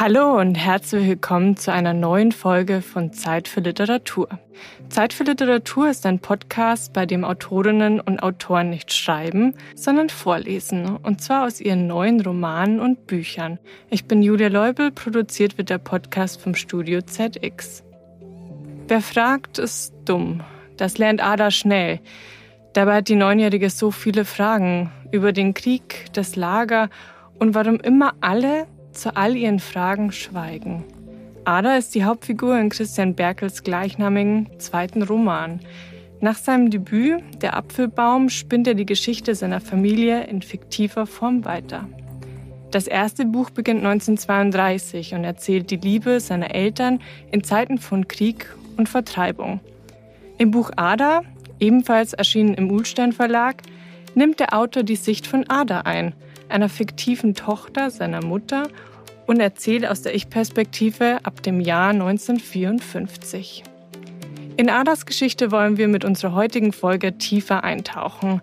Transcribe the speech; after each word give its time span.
Hallo 0.00 0.38
und 0.38 0.54
herzlich 0.54 1.08
willkommen 1.08 1.56
zu 1.56 1.72
einer 1.72 1.92
neuen 1.92 2.30
Folge 2.30 2.82
von 2.82 3.12
Zeit 3.12 3.48
für 3.48 3.58
Literatur. 3.58 4.28
Zeit 4.88 5.12
für 5.12 5.24
Literatur 5.24 5.90
ist 5.90 6.06
ein 6.06 6.20
Podcast, 6.20 6.92
bei 6.92 7.04
dem 7.04 7.24
Autorinnen 7.24 7.98
und 7.98 8.22
Autoren 8.22 8.70
nicht 8.70 8.92
schreiben, 8.92 9.54
sondern 9.74 10.08
vorlesen, 10.08 10.98
und 11.02 11.20
zwar 11.20 11.44
aus 11.44 11.60
ihren 11.60 11.88
neuen 11.88 12.20
Romanen 12.20 12.78
und 12.78 13.08
Büchern. 13.08 13.58
Ich 13.90 14.04
bin 14.04 14.22
Julia 14.22 14.46
Leubel, 14.46 14.92
produziert 14.92 15.58
wird 15.58 15.68
der 15.68 15.78
Podcast 15.78 16.40
vom 16.40 16.54
Studio 16.54 17.02
ZX. 17.02 17.82
Wer 18.86 19.00
fragt, 19.00 19.58
ist 19.58 19.92
dumm. 20.04 20.44
Das 20.76 20.98
lernt 20.98 21.20
Ada 21.20 21.50
schnell. 21.50 21.98
Dabei 22.72 22.98
hat 22.98 23.08
die 23.08 23.16
Neunjährige 23.16 23.68
so 23.68 23.90
viele 23.90 24.24
Fragen 24.24 24.92
über 25.10 25.32
den 25.32 25.54
Krieg, 25.54 26.04
das 26.12 26.36
Lager 26.36 26.88
und 27.40 27.56
warum 27.56 27.80
immer 27.80 28.14
alle 28.20 28.68
zu 28.92 29.16
all 29.16 29.36
ihren 29.36 29.60
Fragen 29.60 30.12
schweigen. 30.12 30.84
Ada 31.44 31.76
ist 31.76 31.94
die 31.94 32.04
Hauptfigur 32.04 32.58
in 32.58 32.68
Christian 32.68 33.14
Berkels 33.14 33.62
gleichnamigen 33.62 34.50
zweiten 34.58 35.02
Roman. 35.02 35.60
Nach 36.20 36.36
seinem 36.36 36.70
Debüt 36.70 37.22
Der 37.40 37.56
Apfelbaum 37.56 38.28
spinnt 38.28 38.66
er 38.66 38.74
die 38.74 38.86
Geschichte 38.86 39.34
seiner 39.34 39.60
Familie 39.60 40.24
in 40.24 40.42
fiktiver 40.42 41.06
Form 41.06 41.44
weiter. 41.44 41.88
Das 42.70 42.86
erste 42.86 43.24
Buch 43.24 43.48
beginnt 43.48 43.78
1932 43.78 45.14
und 45.14 45.24
erzählt 45.24 45.70
die 45.70 45.76
Liebe 45.76 46.20
seiner 46.20 46.54
Eltern 46.54 47.00
in 47.30 47.42
Zeiten 47.42 47.78
von 47.78 48.08
Krieg 48.08 48.54
und 48.76 48.88
Vertreibung. 48.88 49.60
Im 50.36 50.50
Buch 50.50 50.70
Ada, 50.76 51.22
ebenfalls 51.60 52.12
erschienen 52.12 52.54
im 52.54 52.70
Ulstein 52.70 53.12
Verlag, 53.12 53.62
nimmt 54.14 54.38
der 54.38 54.54
Autor 54.54 54.82
die 54.82 54.96
Sicht 54.96 55.26
von 55.26 55.48
Ada 55.48 55.80
ein, 55.82 56.12
einer 56.48 56.68
fiktiven 56.68 57.34
Tochter 57.34 57.90
seiner 57.90 58.24
Mutter 58.24 58.68
und 59.26 59.40
erzählt 59.40 59.86
aus 59.86 60.02
der 60.02 60.14
Ich-Perspektive 60.14 61.18
ab 61.22 61.42
dem 61.42 61.60
Jahr 61.60 61.90
1954. 61.90 63.62
In 64.56 64.70
Adas 64.70 65.06
Geschichte 65.06 65.52
wollen 65.52 65.76
wir 65.76 65.86
mit 65.86 66.04
unserer 66.04 66.34
heutigen 66.34 66.72
Folge 66.72 67.16
tiefer 67.18 67.62
eintauchen. 67.62 68.42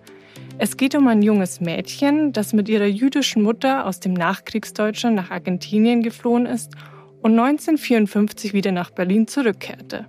Es 0.57 0.77
geht 0.77 0.95
um 0.95 1.07
ein 1.07 1.21
junges 1.21 1.59
Mädchen, 1.59 2.31
das 2.31 2.53
mit 2.53 2.69
ihrer 2.69 2.85
jüdischen 2.85 3.43
Mutter 3.43 3.85
aus 3.85 3.99
dem 3.99 4.13
Nachkriegsdeutschland 4.13 5.15
nach 5.15 5.31
Argentinien 5.31 6.01
geflohen 6.01 6.45
ist 6.45 6.73
und 7.21 7.31
1954 7.31 8.53
wieder 8.53 8.71
nach 8.71 8.91
Berlin 8.91 9.27
zurückkehrte. 9.27 10.05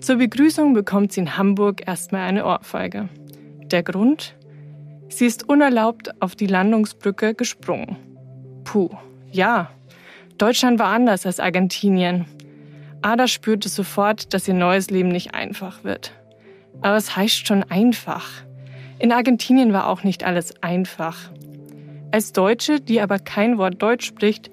Zur 0.00 0.16
Begrüßung 0.16 0.74
bekommt 0.74 1.12
sie 1.12 1.20
in 1.20 1.36
Hamburg 1.36 1.86
erstmal 1.86 2.22
eine 2.22 2.44
Ohrfeige. 2.46 3.08
Der 3.70 3.82
Grund? 3.82 4.34
Sie 5.10 5.26
ist 5.26 5.48
unerlaubt 5.48 6.22
auf 6.22 6.36
die 6.36 6.46
Landungsbrücke 6.46 7.34
gesprungen. 7.34 7.96
Puh. 8.64 8.88
Ja, 9.32 9.70
Deutschland 10.38 10.78
war 10.78 10.86
anders 10.86 11.26
als 11.26 11.40
Argentinien. 11.40 12.24
Ada 13.02 13.26
spürte 13.28 13.68
sofort, 13.68 14.32
dass 14.32 14.48
ihr 14.48 14.54
neues 14.54 14.88
Leben 14.90 15.08
nicht 15.08 15.34
einfach 15.34 15.84
wird. 15.84 16.12
Aber 16.80 16.96
es 16.96 17.16
heißt 17.16 17.46
schon 17.46 17.64
einfach. 17.64 18.28
In 18.98 19.12
Argentinien 19.12 19.72
war 19.72 19.88
auch 19.88 20.04
nicht 20.04 20.24
alles 20.24 20.62
einfach. 20.62 21.30
Als 22.12 22.32
Deutsche, 22.32 22.80
die 22.80 23.00
aber 23.00 23.18
kein 23.18 23.58
Wort 23.58 23.82
Deutsch 23.82 24.06
spricht, 24.06 24.50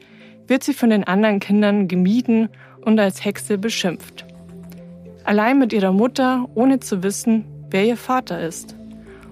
wird 0.47 0.63
sie 0.63 0.73
von 0.73 0.89
den 0.89 1.03
anderen 1.03 1.39
Kindern 1.39 1.87
gemieden 1.87 2.49
und 2.81 2.99
als 2.99 3.23
Hexe 3.23 3.57
beschimpft. 3.57 4.25
Allein 5.23 5.59
mit 5.59 5.73
ihrer 5.73 5.91
Mutter, 5.91 6.47
ohne 6.55 6.79
zu 6.79 7.03
wissen, 7.03 7.45
wer 7.69 7.85
ihr 7.85 7.97
Vater 7.97 8.39
ist. 8.41 8.76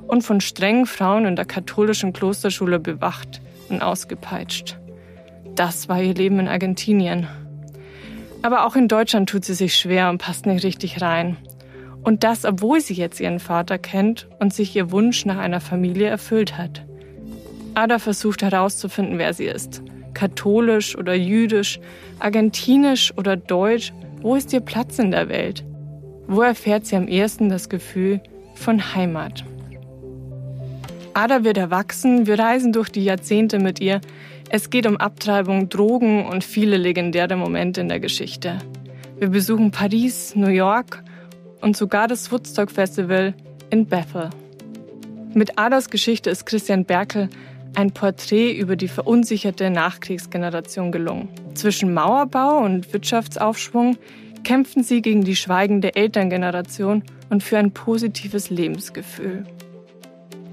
Und 0.08 0.22
von 0.22 0.42
strengen 0.42 0.86
Frauen 0.86 1.26
in 1.26 1.36
der 1.36 1.46
katholischen 1.46 2.14
Klosterschule 2.14 2.80
bewacht 2.80 3.42
und 3.70 3.82
ausgepeitscht. 3.82 4.78
Das 5.56 5.90
war 5.90 6.02
ihr 6.02 6.14
Leben 6.14 6.40
in 6.40 6.48
Argentinien. 6.48 7.28
Aber 8.42 8.66
auch 8.66 8.76
in 8.76 8.88
Deutschland 8.88 9.30
tut 9.30 9.46
sie 9.46 9.56
sich 9.56 9.76
schwer 9.76 10.10
und 10.10 10.20
passt 10.20 10.46
nicht 10.46 10.64
richtig 10.64 11.02
rein. 11.02 11.38
Und 12.04 12.24
das, 12.24 12.46
obwohl 12.46 12.82
sie 12.82 12.94
jetzt 12.94 13.20
ihren 13.20 13.40
Vater 13.40 13.80
kennt 13.80 14.28
und 14.40 14.54
sich 14.54 14.76
ihr 14.76 14.92
Wunsch 14.92 15.26
nach 15.26 15.40
einer 15.40 15.60
Familie 15.60 16.08
erfüllt 16.08 16.56
hat. 16.58 16.86
Ada 17.74 17.98
versucht 17.98 18.44
herauszufinden, 18.44 19.18
wer 19.18 19.34
sie 19.34 19.46
ist. 19.46 19.82
Katholisch 20.14 20.96
oder 20.96 21.16
jüdisch, 21.16 21.80
argentinisch 22.20 23.12
oder 23.18 23.36
deutsch, 23.36 23.92
wo 24.22 24.36
ist 24.36 24.54
ihr 24.54 24.62
Platz 24.62 25.00
in 25.00 25.12
der 25.12 25.30
Welt? 25.30 25.66
Wo 26.28 26.42
erfährt 26.42 26.86
sie 26.86 26.96
am 26.96 27.08
ehesten 27.08 27.50
das 27.50 27.70
Gefühl 27.70 28.22
von 28.54 28.96
Heimat? 28.96 29.44
Ada 31.16 31.46
wird 31.46 31.58
erwachsen, 31.58 32.28
wir 32.28 32.38
reisen 32.38 32.74
durch 32.74 32.90
die 32.90 33.06
Jahrzehnte 33.06 33.58
mit 33.58 33.80
ihr, 33.80 34.02
es 34.50 34.70
geht 34.70 34.86
um 34.86 34.98
Abtreibung, 34.98 35.70
Drogen 35.70 36.26
und 36.26 36.44
viele 36.44 36.76
legendäre 36.76 37.38
Momente 37.38 37.80
in 37.80 37.88
der 37.88 38.02
Geschichte. 38.02 38.58
Wir 39.18 39.30
besuchen 39.30 39.72
Paris, 39.72 40.36
New 40.36 40.50
York 40.50 41.02
und 41.62 41.78
sogar 41.78 42.10
das 42.10 42.34
Woodstock 42.34 42.70
Festival 42.70 43.34
in 43.70 43.86
Bethel. 43.86 44.30
Mit 45.34 45.58
Adas 45.58 45.90
Geschichte 45.90 46.30
ist 46.30 46.46
Christian 46.46 46.84
Berkel 46.84 47.30
ein 47.76 47.92
Porträt 47.92 48.52
über 48.52 48.76
die 48.76 48.90
verunsicherte 48.90 49.70
Nachkriegsgeneration 49.70 50.92
gelungen. 50.92 51.30
Zwischen 51.54 51.94
Mauerbau 51.94 52.58
und 52.58 52.92
Wirtschaftsaufschwung 52.92 53.96
kämpfen 54.44 54.84
sie 54.84 55.02
gegen 55.02 55.24
die 55.24 55.38
schweigende 55.38 55.96
Elterngeneration 55.96 57.04
und 57.30 57.42
für 57.42 57.58
ein 57.58 57.72
positives 57.72 58.50
Lebensgefühl. 58.50 59.46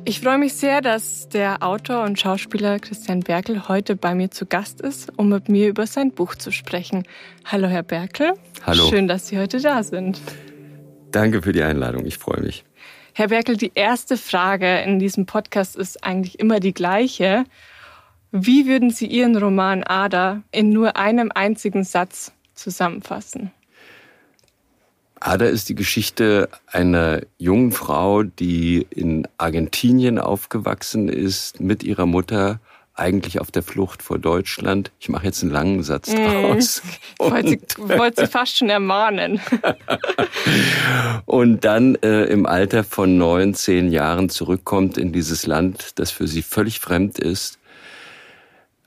Ich 0.05 0.21
freue 0.21 0.39
mich 0.39 0.55
sehr, 0.55 0.81
dass 0.81 1.29
der 1.29 1.63
Autor 1.63 2.03
und 2.03 2.19
Schauspieler 2.19 2.81
Christian 2.81 3.21
Berkel 3.21 3.69
heute 3.69 3.95
bei 3.95 4.17
mir 4.17 4.33
zu 4.33 4.47
Gast 4.47 4.81
ist, 4.81 5.13
um 5.17 5.29
mit 5.29 5.49
mir 5.49 5.69
über 5.69 5.87
sein 5.87 6.11
Buch 6.11 6.35
zu 6.35 6.51
sprechen. 6.51 7.05
Hallo, 7.45 7.69
Herr 7.69 7.85
Berkel. 7.85 8.33
Hallo. 8.67 8.89
Schön, 8.89 9.07
dass 9.07 9.29
Sie 9.29 9.39
heute 9.39 9.61
da 9.61 9.85
sind. 9.85 10.21
Danke 11.13 11.43
für 11.43 11.53
die 11.53 11.63
Einladung. 11.63 12.05
Ich 12.05 12.19
freue 12.19 12.41
mich. 12.41 12.65
Herr 13.13 13.29
Berkel, 13.29 13.57
die 13.57 13.71
erste 13.77 14.17
Frage 14.17 14.81
in 14.81 14.99
diesem 14.99 15.25
Podcast 15.25 15.77
ist 15.77 16.03
eigentlich 16.03 16.41
immer 16.41 16.59
die 16.59 16.75
gleiche. 16.75 17.45
Wie 18.33 18.67
würden 18.67 18.91
Sie 18.91 19.07
Ihren 19.07 19.37
Roman 19.37 19.85
Ada 19.85 20.43
in 20.51 20.71
nur 20.71 20.97
einem 20.97 21.31
einzigen 21.33 21.85
Satz 21.85 22.33
zusammenfassen? 22.55 23.53
Ada 25.25 25.47
ist 25.47 25.69
die 25.69 25.77
Geschichte 25.77 26.49
einer 26.67 27.21
jungen 27.39 27.71
Frau, 27.71 28.25
die 28.25 28.85
in 28.91 29.29
Argentinien 29.39 30.19
aufgewachsen 30.19 31.09
ist, 31.09 31.61
mit 31.61 31.85
ihrer 31.85 32.07
Mutter 32.07 32.59
eigentlich 32.95 33.41
auf 33.41 33.53
der 33.53 33.63
Flucht 33.63 34.03
vor 34.03 34.19
Deutschland. 34.19 34.91
Ich 34.99 35.09
mache 35.09 35.27
jetzt 35.27 35.43
einen 35.43 35.53
langen 35.53 35.85
Satz 35.85 36.13
mhm. 36.13 36.25
draus. 36.25 36.83
Ich 37.21 37.31
wollte 37.31 37.49
sie, 37.51 37.61
wollte 37.79 38.23
sie 38.23 38.33
fast 38.33 38.59
schon 38.59 38.69
ermahnen. 38.69 39.41
und 41.27 41.65
dann 41.65 41.95
äh, 42.03 42.25
im 42.25 42.45
Alter 42.45 42.83
von 42.83 43.17
neun, 43.17 43.55
zehn 43.55 43.93
Jahren 43.93 44.29
zurückkommt 44.29 44.99
in 44.99 45.13
dieses 45.13 45.47
Land, 45.47 46.01
das 46.01 46.11
für 46.11 46.27
sie 46.27 46.43
völlig 46.43 46.81
fremd 46.81 47.21
ist, 47.21 47.61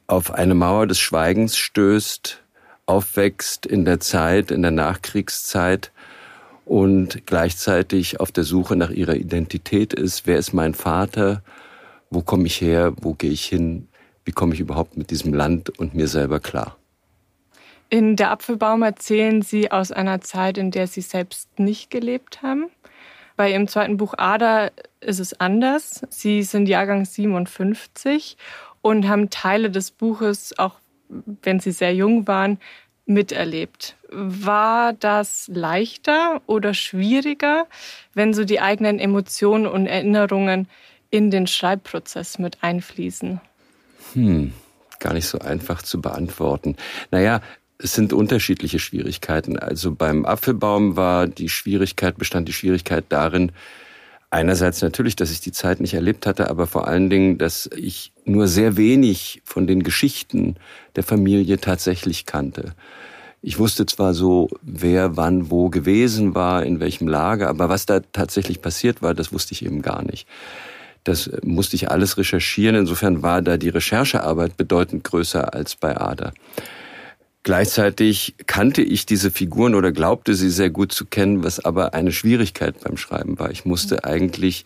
auf 0.07 0.31
eine 0.31 0.53
Mauer 0.53 0.85
des 0.85 0.99
Schweigens 0.99 1.57
stößt, 1.57 2.43
aufwächst 2.87 3.65
in 3.65 3.85
der 3.85 4.01
Zeit, 4.01 4.51
in 4.51 4.61
der 4.63 4.71
Nachkriegszeit 4.71 5.91
und 6.65 7.25
gleichzeitig 7.27 8.19
auf 8.19 8.31
der 8.31 8.43
Suche 8.43 8.75
nach 8.75 8.89
ihrer 8.89 9.15
Identität 9.15 9.93
ist. 9.93 10.25
Wer 10.25 10.37
ist 10.37 10.53
mein 10.53 10.73
Vater? 10.73 11.43
Wo 12.09 12.21
komme 12.21 12.47
ich 12.47 12.59
her? 12.59 12.93
Wo 12.99 13.13
gehe 13.13 13.31
ich 13.31 13.45
hin? 13.45 13.87
Wie 14.25 14.31
komme 14.31 14.55
ich 14.55 14.59
überhaupt 14.59 14.97
mit 14.97 15.11
diesem 15.11 15.33
Land 15.33 15.69
und 15.79 15.93
mir 15.93 16.07
selber 16.07 16.39
klar? 16.39 16.75
In 17.89 18.15
Der 18.15 18.31
Apfelbaum 18.31 18.81
erzählen 18.81 19.43
Sie 19.43 19.71
aus 19.71 19.91
einer 19.91 20.21
Zeit, 20.21 20.57
in 20.57 20.71
der 20.71 20.87
Sie 20.87 21.01
selbst 21.01 21.59
nicht 21.59 21.91
gelebt 21.91 22.41
haben. 22.41 22.65
Bei 23.37 23.51
Ihrem 23.51 23.67
zweiten 23.67 23.97
Buch 23.97 24.15
Ada 24.17 24.71
ist 25.01 25.19
es 25.19 25.39
anders. 25.39 26.01
Sie 26.09 26.41
sind 26.41 26.67
Jahrgang 26.67 27.05
57 27.05 28.37
und 28.81 29.07
haben 29.07 29.29
Teile 29.29 29.69
des 29.69 29.91
Buches, 29.91 30.57
auch 30.57 30.75
wenn 31.43 31.59
Sie 31.59 31.71
sehr 31.71 31.93
jung 31.93 32.27
waren, 32.27 32.59
miterlebt. 33.05 33.95
War 34.09 34.93
das 34.93 35.49
leichter 35.53 36.41
oder 36.47 36.73
schwieriger, 36.73 37.67
wenn 38.13 38.33
so 38.33 38.43
die 38.43 38.61
eigenen 38.61 38.99
Emotionen 38.99 39.67
und 39.67 39.85
Erinnerungen 39.87 40.67
in 41.09 41.31
den 41.31 41.47
Schreibprozess 41.47 42.39
mit 42.39 42.57
einfließen? 42.61 43.39
Hm, 44.13 44.53
gar 44.99 45.13
nicht 45.13 45.27
so 45.27 45.39
einfach 45.39 45.81
zu 45.81 46.01
beantworten. 46.01 46.75
Naja, 47.11 47.41
es 47.77 47.93
sind 47.93 48.13
unterschiedliche 48.13 48.79
Schwierigkeiten. 48.79 49.59
Also 49.59 49.93
beim 49.93 50.25
Apfelbaum 50.25 50.95
war 50.95 51.27
die 51.27 51.49
Schwierigkeit, 51.49 52.17
bestand 52.17 52.47
die 52.47 52.53
Schwierigkeit 52.53 53.05
darin, 53.09 53.51
Einerseits 54.35 54.81
natürlich, 54.81 55.15
dass 55.15 55.31
ich 55.31 55.39
die 55.39 55.53
Zeit 55.53 55.79
nicht 55.79 55.93
erlebt 55.93 56.25
hatte, 56.25 56.49
aber 56.49 56.67
vor 56.67 56.89
allen 56.89 57.09
Dingen, 57.09 57.37
dass 57.37 57.69
ich 57.73 58.11
nur 58.25 58.49
sehr 58.49 58.75
wenig 58.75 59.41
von 59.45 59.65
den 59.65 59.81
Geschichten 59.81 60.57
der 60.97 61.03
Familie 61.03 61.57
tatsächlich 61.57 62.25
kannte. 62.25 62.75
Ich 63.41 63.59
wusste 63.59 63.85
zwar 63.85 64.13
so, 64.13 64.49
wer 64.61 65.15
wann 65.15 65.51
wo 65.51 65.69
gewesen 65.69 66.35
war, 66.35 66.65
in 66.65 66.81
welchem 66.81 67.07
Lager, 67.07 67.47
aber 67.47 67.69
was 67.69 67.85
da 67.85 68.01
tatsächlich 68.11 68.61
passiert 68.61 69.01
war, 69.01 69.13
das 69.13 69.31
wusste 69.31 69.53
ich 69.53 69.65
eben 69.65 69.81
gar 69.81 70.03
nicht. 70.03 70.27
Das 71.05 71.31
musste 71.41 71.77
ich 71.77 71.89
alles 71.89 72.17
recherchieren. 72.17 72.75
Insofern 72.75 73.23
war 73.23 73.41
da 73.41 73.55
die 73.55 73.69
Recherchearbeit 73.69 74.57
bedeutend 74.57 75.05
größer 75.05 75.53
als 75.53 75.77
bei 75.77 75.95
Ada. 75.95 76.33
Gleichzeitig 77.45 78.33
kannte 78.47 78.81
ich 78.81 79.05
diese 79.05 79.29
Figuren 79.29 79.75
oder 79.75 79.91
glaubte 79.91 80.33
sie 80.33 80.49
sehr 80.49 80.71
gut 80.71 80.91
zu 80.91 81.05
kennen, 81.05 81.43
was 81.43 81.63
aber 81.63 81.93
eine 81.93 82.11
Schwierigkeit 82.11 82.79
beim 82.79 82.97
Schreiben 82.97 83.37
war. 83.37 83.51
Ich 83.51 83.65
musste 83.65 84.03
eigentlich 84.03 84.65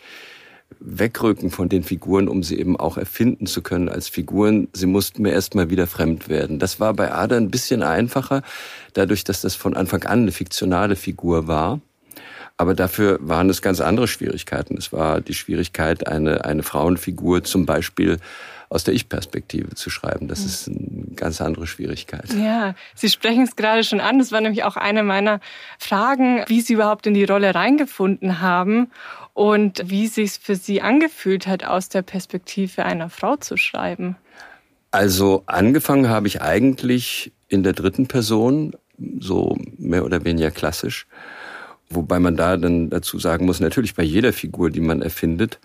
wegrücken 0.79 1.51
von 1.51 1.67
den 1.67 1.83
Figuren, 1.83 2.29
um 2.29 2.41
sie 2.41 2.57
eben 2.57 2.79
auch 2.79 2.97
erfinden 2.97 3.47
zu 3.47 3.61
können 3.61 3.89
als 3.89 4.07
Figuren. 4.07 4.69
Sie 4.71 4.85
mussten 4.85 5.23
mir 5.23 5.33
erstmal 5.33 5.69
wieder 5.69 5.87
fremd 5.87 6.29
werden. 6.29 6.57
Das 6.57 6.79
war 6.79 6.93
bei 6.93 7.11
Ada 7.11 7.35
ein 7.35 7.51
bisschen 7.51 7.83
einfacher, 7.83 8.43
dadurch, 8.93 9.25
dass 9.25 9.41
das 9.41 9.55
von 9.55 9.75
Anfang 9.75 10.03
an 10.03 10.21
eine 10.21 10.31
fiktionale 10.31 10.95
Figur 10.95 11.47
war. 11.47 11.81
Aber 12.55 12.75
dafür 12.75 13.19
waren 13.21 13.49
es 13.49 13.61
ganz 13.61 13.81
andere 13.81 14.07
Schwierigkeiten. 14.07 14.77
Es 14.77 14.93
war 14.93 15.19
die 15.19 15.33
Schwierigkeit, 15.33 16.07
eine, 16.07 16.45
eine 16.45 16.63
Frauenfigur 16.63 17.43
zum 17.43 17.65
Beispiel 17.65 18.19
aus 18.69 18.83
der 18.83 18.93
Ich-Perspektive 18.93 19.73
zu 19.75 19.89
schreiben. 19.89 20.27
Das 20.27 20.45
ist 20.45 20.67
eine 20.67 21.15
ganz 21.15 21.41
andere 21.41 21.65
Schwierigkeit. 21.65 22.31
Ja, 22.33 22.75
Sie 22.93 23.09
sprechen 23.09 23.43
es 23.43 23.55
gerade 23.55 23.83
schon 23.83 23.99
an. 23.99 24.19
Das 24.19 24.31
war 24.31 24.41
nämlich 24.41 24.63
auch 24.63 24.77
eine 24.77 25.03
meiner 25.03 25.39
Fragen, 25.79 26.43
wie 26.47 26.61
Sie 26.61 26.73
überhaupt 26.73 27.07
in 27.07 27.15
die 27.15 27.23
Rolle 27.23 27.55
reingefunden 27.55 28.41
haben 28.41 28.91
und 29.33 29.89
wie 29.89 30.07
sich 30.07 30.33
für 30.33 30.55
Sie 30.55 30.81
angefühlt 30.81 31.47
hat, 31.47 31.63
aus 31.63 31.89
der 31.89 32.03
Perspektive 32.03 32.85
einer 32.85 33.09
Frau 33.09 33.37
zu 33.37 33.57
schreiben. 33.57 34.15
Also 34.91 35.43
angefangen 35.47 36.09
habe 36.09 36.27
ich 36.27 36.41
eigentlich 36.41 37.31
in 37.47 37.63
der 37.63 37.73
dritten 37.73 38.07
Person, 38.07 38.75
so 39.19 39.57
mehr 39.77 40.05
oder 40.05 40.25
weniger 40.25 40.51
klassisch. 40.51 41.07
Wobei 41.89 42.19
man 42.19 42.35
da 42.35 42.57
dann 42.57 42.91
dazu 42.91 43.17
sagen 43.17 43.45
muss, 43.45 43.59
natürlich 43.59 43.95
bei 43.95 44.03
jeder 44.03 44.31
Figur, 44.31 44.69
die 44.69 44.81
man 44.81 45.01
erfindet, 45.01 45.59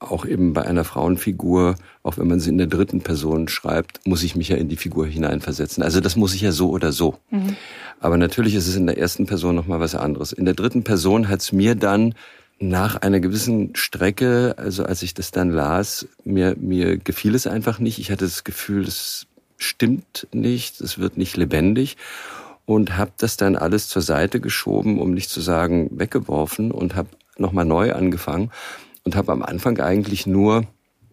auch 0.00 0.26
eben 0.26 0.52
bei 0.52 0.62
einer 0.62 0.84
Frauenfigur, 0.84 1.76
auch 2.02 2.18
wenn 2.18 2.28
man 2.28 2.40
sie 2.40 2.50
in 2.50 2.58
der 2.58 2.66
dritten 2.66 3.00
Person 3.00 3.48
schreibt, 3.48 4.06
muss 4.06 4.22
ich 4.22 4.36
mich 4.36 4.48
ja 4.48 4.56
in 4.56 4.68
die 4.68 4.76
Figur 4.76 5.06
hineinversetzen. 5.06 5.82
Also 5.82 6.00
das 6.00 6.16
muss 6.16 6.34
ich 6.34 6.42
ja 6.42 6.52
so 6.52 6.70
oder 6.70 6.92
so. 6.92 7.16
Mhm. 7.30 7.56
Aber 8.00 8.16
natürlich 8.16 8.54
ist 8.54 8.68
es 8.68 8.76
in 8.76 8.86
der 8.86 8.98
ersten 8.98 9.26
Person 9.26 9.54
nochmal 9.54 9.80
was 9.80 9.94
anderes. 9.94 10.32
In 10.32 10.44
der 10.44 10.54
dritten 10.54 10.84
Person 10.84 11.28
hat 11.28 11.40
es 11.40 11.52
mir 11.52 11.74
dann 11.74 12.14
nach 12.58 12.96
einer 12.96 13.20
gewissen 13.20 13.74
Strecke, 13.74 14.54
also 14.58 14.84
als 14.84 15.02
ich 15.02 15.14
das 15.14 15.30
dann 15.30 15.50
las, 15.50 16.06
mir, 16.24 16.54
mir 16.58 16.98
gefiel 16.98 17.34
es 17.34 17.46
einfach 17.46 17.78
nicht. 17.78 17.98
Ich 17.98 18.10
hatte 18.10 18.24
das 18.24 18.44
Gefühl, 18.44 18.84
es 18.84 19.26
stimmt 19.56 20.26
nicht, 20.32 20.80
es 20.80 20.98
wird 20.98 21.16
nicht 21.16 21.36
lebendig 21.36 21.96
und 22.66 22.96
habe 22.96 23.12
das 23.18 23.36
dann 23.36 23.56
alles 23.56 23.88
zur 23.88 24.02
Seite 24.02 24.40
geschoben, 24.40 24.98
um 24.98 25.12
nicht 25.12 25.30
zu 25.30 25.40
sagen 25.40 25.90
weggeworfen 25.92 26.70
und 26.70 26.94
habe 26.94 27.08
nochmal 27.36 27.64
neu 27.64 27.92
angefangen 27.92 28.50
und 29.04 29.16
habe 29.16 29.32
am 29.32 29.42
Anfang 29.42 29.78
eigentlich 29.78 30.26
nur, 30.26 30.64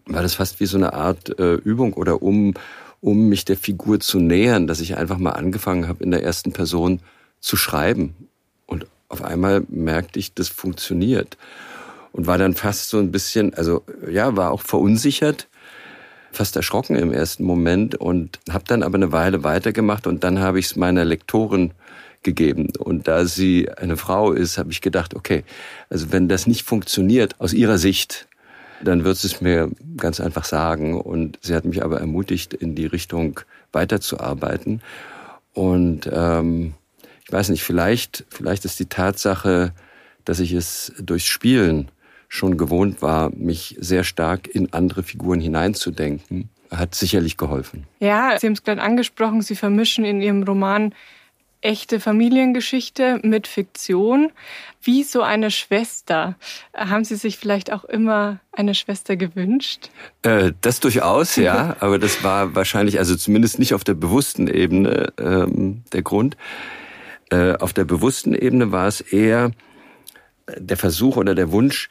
war 0.06 0.22
das 0.22 0.34
fast 0.34 0.60
wie 0.60 0.66
so 0.66 0.76
eine 0.76 0.94
Art 0.94 1.38
äh, 1.38 1.54
Übung 1.54 1.92
oder 1.92 2.22
um, 2.22 2.54
um 3.00 3.28
mich 3.28 3.44
der 3.44 3.56
Figur 3.56 4.00
zu 4.00 4.18
nähern, 4.18 4.66
dass 4.66 4.80
ich 4.80 4.96
einfach 4.96 5.18
mal 5.18 5.30
angefangen 5.30 5.86
habe, 5.86 6.02
in 6.02 6.10
der 6.10 6.22
ersten 6.22 6.52
Person 6.52 7.00
zu 7.40 7.56
schreiben. 7.56 8.14
Und 8.66 8.86
auf 9.08 9.22
einmal 9.22 9.64
merkte 9.68 10.18
ich, 10.18 10.34
das 10.34 10.48
funktioniert. 10.48 11.36
Und 12.12 12.26
war 12.26 12.38
dann 12.38 12.54
fast 12.54 12.88
so 12.90 12.98
ein 12.98 13.12
bisschen, 13.12 13.54
also 13.54 13.82
ja, 14.10 14.36
war 14.36 14.50
auch 14.50 14.62
verunsichert, 14.62 15.48
fast 16.30 16.56
erschrocken 16.56 16.96
im 16.96 17.12
ersten 17.12 17.44
Moment 17.44 17.94
und 17.94 18.38
habe 18.50 18.64
dann 18.66 18.82
aber 18.82 18.96
eine 18.96 19.12
Weile 19.12 19.44
weitergemacht 19.44 20.06
und 20.06 20.24
dann 20.24 20.38
habe 20.38 20.58
ich 20.58 20.66
es 20.66 20.76
meiner 20.76 21.04
Lektorin 21.04 21.72
gegeben. 22.22 22.68
Und 22.78 23.08
da 23.08 23.24
sie 23.24 23.68
eine 23.70 23.96
Frau 23.96 24.32
ist, 24.32 24.58
habe 24.58 24.70
ich 24.72 24.80
gedacht, 24.80 25.14
okay, 25.14 25.44
also 25.90 26.12
wenn 26.12 26.28
das 26.28 26.46
nicht 26.46 26.62
funktioniert 26.62 27.40
aus 27.40 27.52
ihrer 27.52 27.78
Sicht, 27.78 28.28
dann 28.82 29.04
wird 29.04 29.16
sie 29.16 29.28
es 29.28 29.40
mir 29.40 29.70
ganz 29.96 30.20
einfach 30.20 30.44
sagen. 30.44 31.00
Und 31.00 31.38
sie 31.42 31.54
hat 31.54 31.64
mich 31.64 31.82
aber 31.84 32.00
ermutigt, 32.00 32.54
in 32.54 32.74
die 32.74 32.86
Richtung 32.86 33.40
weiterzuarbeiten. 33.72 34.82
Und 35.52 36.10
ähm, 36.12 36.74
ich 37.24 37.32
weiß 37.32 37.50
nicht, 37.50 37.62
vielleicht, 37.62 38.24
vielleicht 38.28 38.64
ist 38.64 38.80
die 38.80 38.86
Tatsache, 38.86 39.72
dass 40.24 40.40
ich 40.40 40.52
es 40.52 40.92
durchs 40.98 41.26
Spielen 41.26 41.90
schon 42.28 42.56
gewohnt 42.56 43.02
war, 43.02 43.30
mich 43.30 43.76
sehr 43.78 44.04
stark 44.04 44.48
in 44.48 44.72
andere 44.72 45.02
Figuren 45.02 45.40
hineinzudenken, 45.40 46.48
hat 46.70 46.94
sicherlich 46.94 47.36
geholfen. 47.36 47.86
Ja, 48.00 48.38
Sie 48.38 48.46
haben 48.46 48.54
es 48.54 48.62
gerade 48.62 48.80
angesprochen, 48.80 49.42
Sie 49.42 49.54
vermischen 49.54 50.04
in 50.04 50.22
Ihrem 50.22 50.42
Roman 50.42 50.94
echte 51.62 52.00
Familiengeschichte 52.00 53.20
mit 53.22 53.46
Fiktion. 53.46 54.32
Wie 54.82 55.04
so 55.04 55.22
eine 55.22 55.50
Schwester. 55.50 56.36
Haben 56.74 57.04
Sie 57.04 57.16
sich 57.16 57.38
vielleicht 57.38 57.72
auch 57.72 57.84
immer 57.84 58.40
eine 58.52 58.74
Schwester 58.74 59.16
gewünscht? 59.16 59.90
Äh, 60.22 60.52
das 60.60 60.80
durchaus, 60.80 61.36
ja. 61.36 61.76
aber 61.80 61.98
das 61.98 62.22
war 62.22 62.54
wahrscheinlich, 62.54 62.98
also 62.98 63.16
zumindest 63.16 63.58
nicht 63.58 63.74
auf 63.74 63.84
der 63.84 63.94
bewussten 63.94 64.48
Ebene 64.48 65.12
ähm, 65.18 65.84
der 65.92 66.02
Grund. 66.02 66.36
Äh, 67.30 67.54
auf 67.54 67.72
der 67.72 67.84
bewussten 67.84 68.34
Ebene 68.34 68.72
war 68.72 68.88
es 68.88 69.00
eher 69.00 69.52
der 70.56 70.76
Versuch 70.76 71.16
oder 71.16 71.34
der 71.34 71.52
Wunsch, 71.52 71.88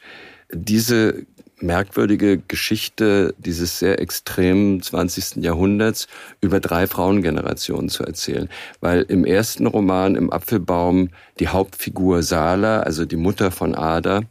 diese 0.52 1.26
merkwürdige 1.62 2.38
Geschichte 2.38 3.34
dieses 3.38 3.78
sehr 3.78 4.00
extremen 4.00 4.82
20. 4.82 5.42
Jahrhunderts 5.42 6.08
über 6.40 6.60
drei 6.60 6.86
Frauengenerationen 6.86 7.88
zu 7.88 8.04
erzählen. 8.04 8.48
Weil 8.80 9.02
im 9.02 9.24
ersten 9.24 9.66
Roman, 9.66 10.16
im 10.16 10.32
Apfelbaum, 10.32 11.10
die 11.38 11.48
Hauptfigur 11.48 12.22
Sala, 12.22 12.80
also 12.80 13.04
die 13.04 13.16
Mutter 13.16 13.50
von 13.50 13.74
Ada, 13.74 14.22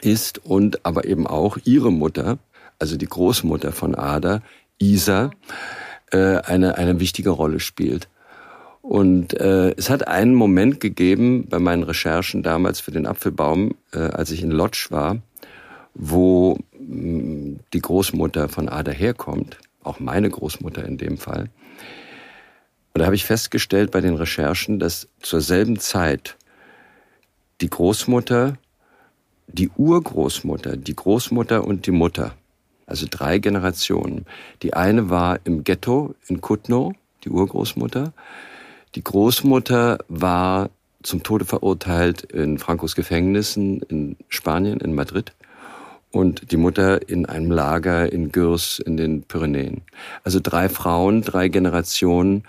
ist 0.00 0.44
und 0.44 0.84
aber 0.84 1.04
eben 1.04 1.26
auch 1.26 1.58
ihre 1.64 1.92
Mutter, 1.92 2.38
also 2.78 2.96
die 2.96 3.06
Großmutter 3.06 3.72
von 3.72 3.94
Ada, 3.94 4.42
Isa, 4.78 5.30
äh, 6.10 6.38
eine, 6.38 6.76
eine 6.76 7.00
wichtige 7.00 7.30
Rolle 7.30 7.60
spielt. 7.60 8.08
Und 8.82 9.38
äh, 9.40 9.70
es 9.76 9.90
hat 9.90 10.08
einen 10.08 10.34
Moment 10.34 10.80
gegeben 10.80 11.46
bei 11.48 11.60
meinen 11.60 11.84
Recherchen 11.84 12.42
damals 12.42 12.80
für 12.80 12.90
den 12.90 13.06
Apfelbaum, 13.06 13.76
äh, 13.92 13.98
als 13.98 14.32
ich 14.32 14.42
in 14.42 14.50
Lodz 14.50 14.90
war, 14.90 15.18
wo 15.94 16.58
mm, 16.78 17.56
die 17.72 17.80
Großmutter 17.80 18.48
von 18.48 18.68
Ada 18.68 18.92
herkommt, 18.92 19.58
auch 19.82 20.00
meine 20.00 20.30
Großmutter 20.30 20.84
in 20.84 20.98
dem 20.98 21.18
Fall. 21.18 21.50
Und 22.94 23.00
da 23.00 23.06
habe 23.06 23.14
ich 23.14 23.24
festgestellt 23.24 23.90
bei 23.90 24.00
den 24.00 24.14
Recherchen, 24.14 24.78
dass 24.78 25.08
zur 25.20 25.40
selben 25.40 25.78
Zeit 25.78 26.36
die 27.60 27.70
Großmutter, 27.70 28.58
die 29.46 29.70
Urgroßmutter, 29.70 30.76
die 30.76 30.96
Großmutter 30.96 31.64
und 31.64 31.86
die 31.86 31.90
Mutter, 31.90 32.34
also 32.86 33.06
drei 33.08 33.38
Generationen. 33.38 34.26
Die 34.62 34.74
eine 34.74 35.08
war 35.10 35.40
im 35.44 35.64
Ghetto 35.64 36.14
in 36.28 36.40
Kutno, 36.40 36.92
die 37.24 37.30
Urgroßmutter. 37.30 38.12
Die 38.94 39.04
Großmutter 39.04 39.98
war 40.08 40.70
zum 41.02 41.22
Tode 41.22 41.44
verurteilt 41.44 42.22
in 42.22 42.58
Frankos 42.58 42.94
Gefängnissen 42.94 43.82
in 43.82 44.16
Spanien, 44.28 44.80
in 44.80 44.94
Madrid 44.94 45.32
und 46.12 46.52
die 46.52 46.56
Mutter 46.56 47.08
in 47.08 47.26
einem 47.26 47.50
Lager 47.50 48.12
in 48.12 48.30
Gürs 48.30 48.78
in 48.78 48.96
den 48.96 49.22
Pyrenäen. 49.22 49.82
Also 50.22 50.38
drei 50.40 50.68
Frauen, 50.68 51.22
drei 51.22 51.48
Generationen 51.48 52.44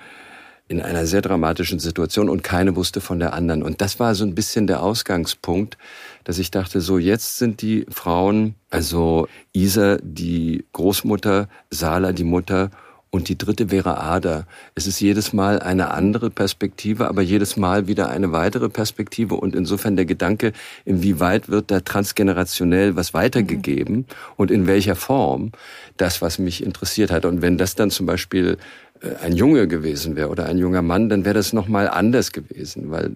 in 0.68 0.82
einer 0.82 1.06
sehr 1.06 1.22
dramatischen 1.22 1.80
Situation 1.80 2.30
und 2.30 2.44
keine 2.44 2.76
wusste 2.76 3.02
von 3.02 3.20
der 3.20 3.34
anderen. 3.34 3.64
Und 3.64 3.82
das 3.82 4.00
war 4.00 4.16
so 4.16 4.24
ein 4.24 4.36
bisschen 4.36 4.68
der 4.68 4.82
Ausgangspunkt, 4.82 5.78
dass 6.24 6.40
ich 6.40 6.52
dachte, 6.52 6.82
so 6.82 6.98
jetzt 6.98 7.38
sind 7.38 7.62
die 7.62 7.86
Frauen, 7.90 8.56
also 8.70 9.28
Isa, 9.52 9.98
die 10.02 10.66
Großmutter, 10.74 11.48
Sala, 11.70 12.12
die 12.12 12.24
Mutter 12.24 12.72
und 13.14 13.30
die 13.30 13.38
dritte 13.38 13.70
wäre 13.70 14.02
Ada. 14.02 14.48
Es 14.74 14.88
ist 14.88 15.00
jedes 15.00 15.34
Mal 15.34 15.60
eine 15.60 15.92
andere 15.92 16.32
Perspektive, 16.32 17.08
aber 17.08 17.22
jedes 17.22 17.58
Mal 17.58 17.88
wieder 17.88 18.10
eine 18.10 18.32
weitere 18.32 18.70
Perspektive. 18.70 19.36
Und 19.36 19.56
insofern 19.56 19.96
der 19.96 20.06
Gedanke, 20.06 20.52
inwieweit 20.84 21.48
wird 21.48 21.70
da 21.70 21.82
transgenerationell 21.82 22.96
was 22.96 23.14
weitergegeben 23.14 23.98
mhm. 23.98 24.06
und 24.36 24.50
in 24.50 24.66
welcher 24.66 24.96
Form, 24.96 25.52
das, 25.96 26.24
was 26.24 26.40
mich 26.40 26.64
interessiert 26.64 27.12
hat. 27.12 27.26
Und 27.26 27.44
wenn 27.44 27.60
das 27.60 27.76
dann 27.76 27.92
zum 27.92 28.08
Beispiel 28.08 28.58
äh, 29.02 29.24
ein 29.24 29.34
Junge 29.34 29.68
gewesen 29.68 30.16
wäre 30.16 30.30
oder 30.30 30.48
ein 30.48 30.58
junger 30.58 30.82
Mann, 30.82 31.08
dann 31.08 31.24
wäre 31.24 31.36
das 31.36 31.54
nochmal 31.54 31.90
anders 31.90 32.32
gewesen, 32.32 32.90
weil 32.90 33.12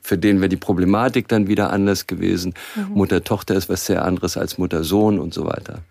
für 0.00 0.16
den 0.16 0.40
wäre 0.40 0.48
die 0.48 0.56
Problematik 0.56 1.28
dann 1.28 1.46
wieder 1.46 1.68
anders 1.68 2.06
gewesen. 2.06 2.54
Mhm. 2.74 2.94
Mutter-Tochter 2.94 3.54
ist 3.54 3.68
was 3.68 3.84
sehr 3.84 4.02
anderes 4.02 4.38
als 4.38 4.56
Mutter-Sohn 4.56 5.18
und 5.18 5.34
so 5.34 5.44
weiter. 5.44 5.82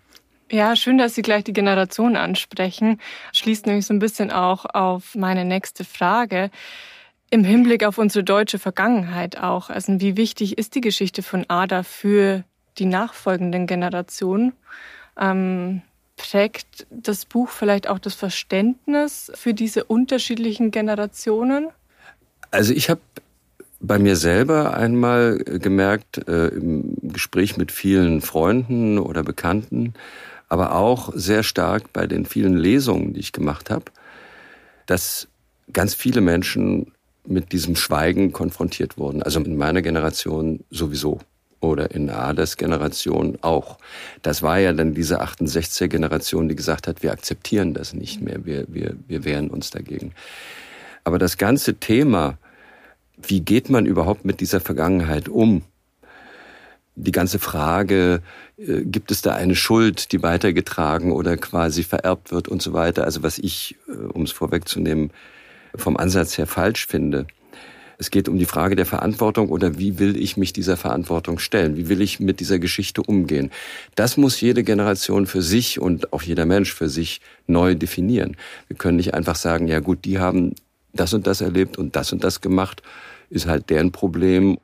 Ja, 0.50 0.76
schön, 0.76 0.98
dass 0.98 1.14
Sie 1.14 1.22
gleich 1.22 1.44
die 1.44 1.52
Generation 1.52 2.16
ansprechen. 2.16 3.00
Schließt 3.32 3.66
nämlich 3.66 3.86
so 3.86 3.94
ein 3.94 3.98
bisschen 3.98 4.30
auch 4.30 4.66
auf 4.66 5.14
meine 5.14 5.44
nächste 5.44 5.84
Frage. 5.84 6.50
Im 7.30 7.44
Hinblick 7.44 7.84
auf 7.84 7.98
unsere 7.98 8.22
deutsche 8.22 8.58
Vergangenheit 8.58 9.38
auch. 9.38 9.70
Also 9.70 10.00
wie 10.00 10.16
wichtig 10.16 10.58
ist 10.58 10.74
die 10.74 10.80
Geschichte 10.80 11.22
von 11.22 11.46
Ada 11.48 11.82
für 11.82 12.44
die 12.78 12.84
nachfolgenden 12.84 13.66
Generationen? 13.66 14.52
Ähm, 15.18 15.82
prägt 16.16 16.86
das 16.90 17.24
Buch 17.24 17.48
vielleicht 17.48 17.88
auch 17.88 17.98
das 17.98 18.14
Verständnis 18.14 19.32
für 19.34 19.54
diese 19.54 19.84
unterschiedlichen 19.84 20.70
Generationen? 20.70 21.68
Also 22.50 22.72
ich 22.72 22.90
habe 22.90 23.00
bei 23.80 23.98
mir 23.98 24.16
selber 24.16 24.74
einmal 24.74 25.38
gemerkt, 25.38 26.26
äh, 26.28 26.48
im 26.48 26.96
Gespräch 27.02 27.56
mit 27.56 27.72
vielen 27.72 28.20
Freunden 28.20 28.98
oder 28.98 29.22
Bekannten, 29.22 29.94
aber 30.54 30.76
auch 30.76 31.10
sehr 31.16 31.42
stark 31.42 31.92
bei 31.92 32.06
den 32.06 32.26
vielen 32.26 32.56
Lesungen, 32.56 33.12
die 33.12 33.18
ich 33.18 33.32
gemacht 33.32 33.70
habe, 33.70 33.86
dass 34.86 35.26
ganz 35.72 35.94
viele 35.94 36.20
Menschen 36.20 36.92
mit 37.26 37.50
diesem 37.50 37.74
Schweigen 37.74 38.30
konfrontiert 38.30 38.96
wurden. 38.96 39.20
Also 39.24 39.40
in 39.40 39.56
meiner 39.56 39.82
Generation 39.82 40.60
sowieso 40.70 41.18
oder 41.58 41.90
in 41.90 42.08
Aders 42.08 42.56
Generation 42.56 43.36
auch. 43.40 43.78
Das 44.22 44.42
war 44.42 44.60
ja 44.60 44.72
dann 44.72 44.94
diese 44.94 45.22
68er 45.22 45.88
Generation, 45.88 46.48
die 46.48 46.54
gesagt 46.54 46.86
hat, 46.86 47.02
wir 47.02 47.10
akzeptieren 47.10 47.74
das 47.74 47.92
nicht 47.92 48.20
mehr, 48.20 48.44
wir, 48.44 48.66
wir, 48.68 48.94
wir 49.08 49.24
wehren 49.24 49.50
uns 49.50 49.72
dagegen. 49.72 50.12
Aber 51.02 51.18
das 51.18 51.36
ganze 51.36 51.74
Thema, 51.80 52.38
wie 53.20 53.40
geht 53.40 53.70
man 53.70 53.86
überhaupt 53.86 54.24
mit 54.24 54.38
dieser 54.38 54.60
Vergangenheit 54.60 55.28
um? 55.28 55.62
Die 56.96 57.12
ganze 57.12 57.38
Frage, 57.38 58.22
äh, 58.56 58.82
gibt 58.82 59.10
es 59.10 59.22
da 59.22 59.34
eine 59.34 59.56
Schuld, 59.56 60.12
die 60.12 60.22
weitergetragen 60.22 61.12
oder 61.12 61.36
quasi 61.36 61.82
vererbt 61.82 62.30
wird 62.30 62.48
und 62.48 62.62
so 62.62 62.72
weiter. 62.72 63.04
Also 63.04 63.22
was 63.22 63.38
ich, 63.38 63.76
äh, 63.88 63.92
um 63.92 64.22
es 64.22 64.32
vorwegzunehmen, 64.32 65.10
vom 65.74 65.96
Ansatz 65.96 66.38
her 66.38 66.46
falsch 66.46 66.86
finde. 66.86 67.26
Es 67.98 68.10
geht 68.10 68.28
um 68.28 68.38
die 68.38 68.44
Frage 68.44 68.76
der 68.76 68.86
Verantwortung 68.86 69.48
oder 69.48 69.78
wie 69.78 69.98
will 69.98 70.16
ich 70.16 70.36
mich 70.36 70.52
dieser 70.52 70.76
Verantwortung 70.76 71.38
stellen? 71.38 71.76
Wie 71.76 71.88
will 71.88 72.00
ich 72.00 72.20
mit 72.20 72.40
dieser 72.40 72.58
Geschichte 72.58 73.02
umgehen? 73.02 73.50
Das 73.94 74.16
muss 74.16 74.40
jede 74.40 74.64
Generation 74.64 75.26
für 75.26 75.42
sich 75.42 75.80
und 75.80 76.12
auch 76.12 76.22
jeder 76.22 76.44
Mensch 76.44 76.74
für 76.74 76.88
sich 76.88 77.20
neu 77.46 77.74
definieren. 77.74 78.36
Wir 78.68 78.76
können 78.76 78.96
nicht 78.96 79.14
einfach 79.14 79.36
sagen, 79.36 79.68
ja 79.68 79.80
gut, 79.80 80.04
die 80.04 80.18
haben 80.18 80.54
das 80.92 81.14
und 81.14 81.26
das 81.26 81.40
erlebt 81.40 81.78
und 81.78 81.96
das 81.96 82.12
und 82.12 82.24
das 82.24 82.40
gemacht, 82.40 82.82
ist 83.30 83.46
halt 83.46 83.70
deren 83.70 83.92
Problem. 83.92 84.58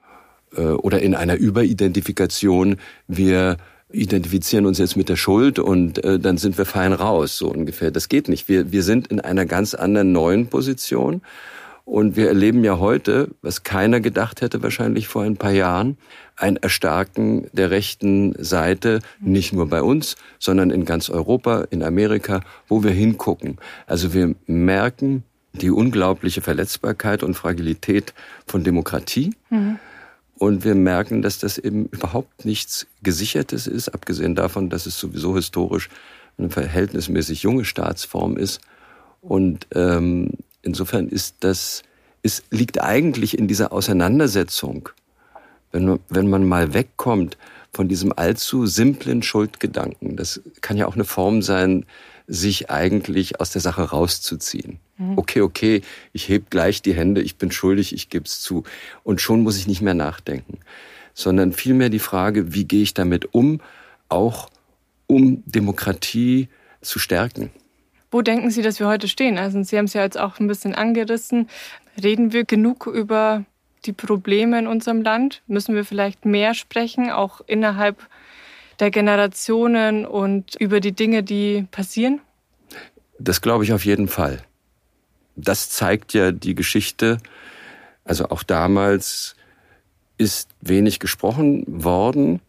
Äh, 0.57 0.63
oder 0.63 1.01
in 1.01 1.15
einer 1.15 1.37
Überidentifikation, 1.37 2.77
wir 3.09 3.57
identifizieren 3.93 4.67
uns 4.67 4.79
jetzt 4.79 4.97
mit 4.97 5.09
der 5.09 5.17
Schuld 5.17 5.59
und 5.59 6.03
äh, 6.05 6.19
dann 6.19 6.39
sind 6.39 6.59
wir 6.59 6.65
fein 6.65 6.93
raus, 6.93 7.37
so 7.37 7.49
ungefähr. 7.49 7.91
Das 7.91 8.09
geht 8.09 8.29
nicht. 8.29 8.49
Wir, 8.49 8.73
wir 8.73 8.83
sind 8.83 9.09
in 9.09 9.21
einer 9.21 9.47
ganz 9.47 9.75
anderen 9.75 10.13
neuen 10.13 10.47
Position 10.47 11.23
und 11.85 12.15
wir 12.15 12.29
erleben 12.29 12.63
ja 12.63 12.79
heute, 12.79 13.31
was 13.43 13.65
keiner 13.65 13.99
gedacht 14.01 14.43
hätte 14.43 14.63
wahrscheinlich 14.63 15.09
vor 15.09 15.23
ein 15.23 15.37
paar 15.37 15.51
Jahren, 15.51 15.99
ein 16.37 16.57
Erstarken 16.57 17.49
der 17.53 17.71
rechten 17.71 18.35
Seite, 18.43 19.01
nicht 19.21 19.53
nur 19.53 19.69
bei 19.69 19.83
uns, 19.83 20.15
sondern 20.39 20.71
in 20.71 20.85
ganz 20.85 21.11
Europa, 21.11 21.67
in 21.71 21.83
Amerika, 21.83 22.43
wo 22.69 22.85
wir 22.85 22.93
hingucken. 22.93 23.59
Also 23.87 24.15
wir 24.15 24.35
merken 24.47 25.25
die 25.53 25.71
unglaubliche 25.71 26.43
Verletzbarkeit 26.43 27.25
und 27.25 27.35
Fragilität 27.35 28.15
von 28.47 28.63
Demokratie. 28.63 29.35
Mhm. 29.51 29.81
Und 30.41 30.65
wir 30.65 30.75
merken, 30.75 31.21
dass 31.21 31.39
das 31.39 31.59
eben 31.59 31.85
überhaupt 31.93 32.47
nichts 32.47 32.87
Gesichertes 33.03 33.67
ist, 33.67 33.91
abgesehen 33.91 34.35
davon, 34.35 34.71
dass 34.71 34.87
es 34.87 34.99
sowieso 34.99 35.37
historisch 35.37 35.91
eine 36.39 36.49
verhältnismäßig 36.49 37.43
junge 37.43 37.67
Staatsform 37.67 38.39
ist. 38.39 38.63
Und 39.21 39.67
ähm, 39.75 40.31
insofern 40.63 41.09
ist 41.09 41.37
das, 41.41 41.83
es 42.23 42.43
liegt 42.49 42.81
eigentlich 42.81 43.37
in 43.37 43.49
dieser 43.49 43.71
Auseinandersetzung, 43.71 44.89
wenn 45.73 45.85
man, 45.85 45.99
wenn 46.09 46.31
man 46.31 46.49
mal 46.49 46.73
wegkommt 46.73 47.37
von 47.71 47.89
diesem 47.89 48.15
allzu 48.17 48.65
simplen 48.65 49.23
Schuldgedanken. 49.23 50.17
Das 50.17 50.41
kann 50.63 50.79
ja 50.79 50.87
auch 50.87 50.95
eine 50.95 51.05
Form 51.05 51.43
sein, 51.43 51.85
sich 52.31 52.71
eigentlich 52.71 53.41
aus 53.41 53.51
der 53.51 53.61
Sache 53.61 53.83
rauszuziehen. 53.83 54.79
Mhm. 54.99 55.19
Okay, 55.19 55.41
okay, 55.41 55.83
ich 56.13 56.29
heb 56.29 56.49
gleich 56.49 56.81
die 56.81 56.95
Hände, 56.95 57.23
ich 57.23 57.37
bin 57.37 57.51
schuldig, 57.51 57.93
ich 57.93 58.09
gebe 58.09 58.25
es 58.25 58.41
zu. 58.41 58.63
Und 59.03 59.21
schon 59.21 59.43
muss 59.43 59.59
ich 59.59 59.67
nicht 59.67 59.83
mehr 59.83 59.95
nachdenken. 59.95 60.59
Sondern 61.13 61.53
vielmehr 61.53 61.89
die 61.89 61.99
Frage, 61.99 62.55
wie 62.55 62.65
gehe 62.65 62.83
ich 62.83 62.95
damit 62.95 63.35
um, 63.35 63.61
auch 64.09 64.49
um 65.09 65.43
Demokratie 65.45 66.49
zu 66.81 67.01
stärken. 67.01 67.51
Wo 68.13 68.23
denken 68.23 68.51
Sie, 68.53 68.63
dass 68.63 68.79
wir 68.79 68.87
heute 68.87 69.09
stehen? 69.09 69.37
Also 69.37 69.61
Sie 69.65 69.77
haben 69.77 69.87
es 69.87 69.95
ja 69.95 70.03
jetzt 70.03 70.19
auch 70.19 70.39
ein 70.39 70.47
bisschen 70.47 70.75
angerissen. 70.75 71.49
Reden 72.01 72.33
wir 72.33 72.45
genug 72.45 72.87
über 72.87 73.45
die 73.87 73.93
Probleme 73.93 74.57
in 74.57 74.69
unserem 74.69 75.03
Land? 75.03 75.43
Müssen 75.49 75.75
wir 75.75 75.85
vielleicht 75.85 76.25
mehr 76.25 76.55
sprechen, 76.55 77.11
auch 77.11 77.41
innerhalb 77.47 78.07
der 78.81 78.91
Generationen 78.91 80.07
und 80.07 80.55
über 80.57 80.81
die 80.81 80.93
Dinge, 80.93 81.23
die 81.23 81.67
passieren? 81.71 82.21
Das 83.19 83.41
glaube 83.41 83.65
ich 83.65 83.73
auf 83.73 83.85
jeden 83.85 84.09
Fall. 84.09 84.39
Das 85.37 85.71
zeigt 85.71 86.15
ja 86.15 86.33
die 86.33 86.55
Geschichte. 86.55 87.19
Also 88.05 88.29
auch 88.31 88.43
damals 88.43 89.37
ist 90.19 90.51
wenig 90.61 90.99
gesprochen 90.99 91.65
worden. 91.67 92.41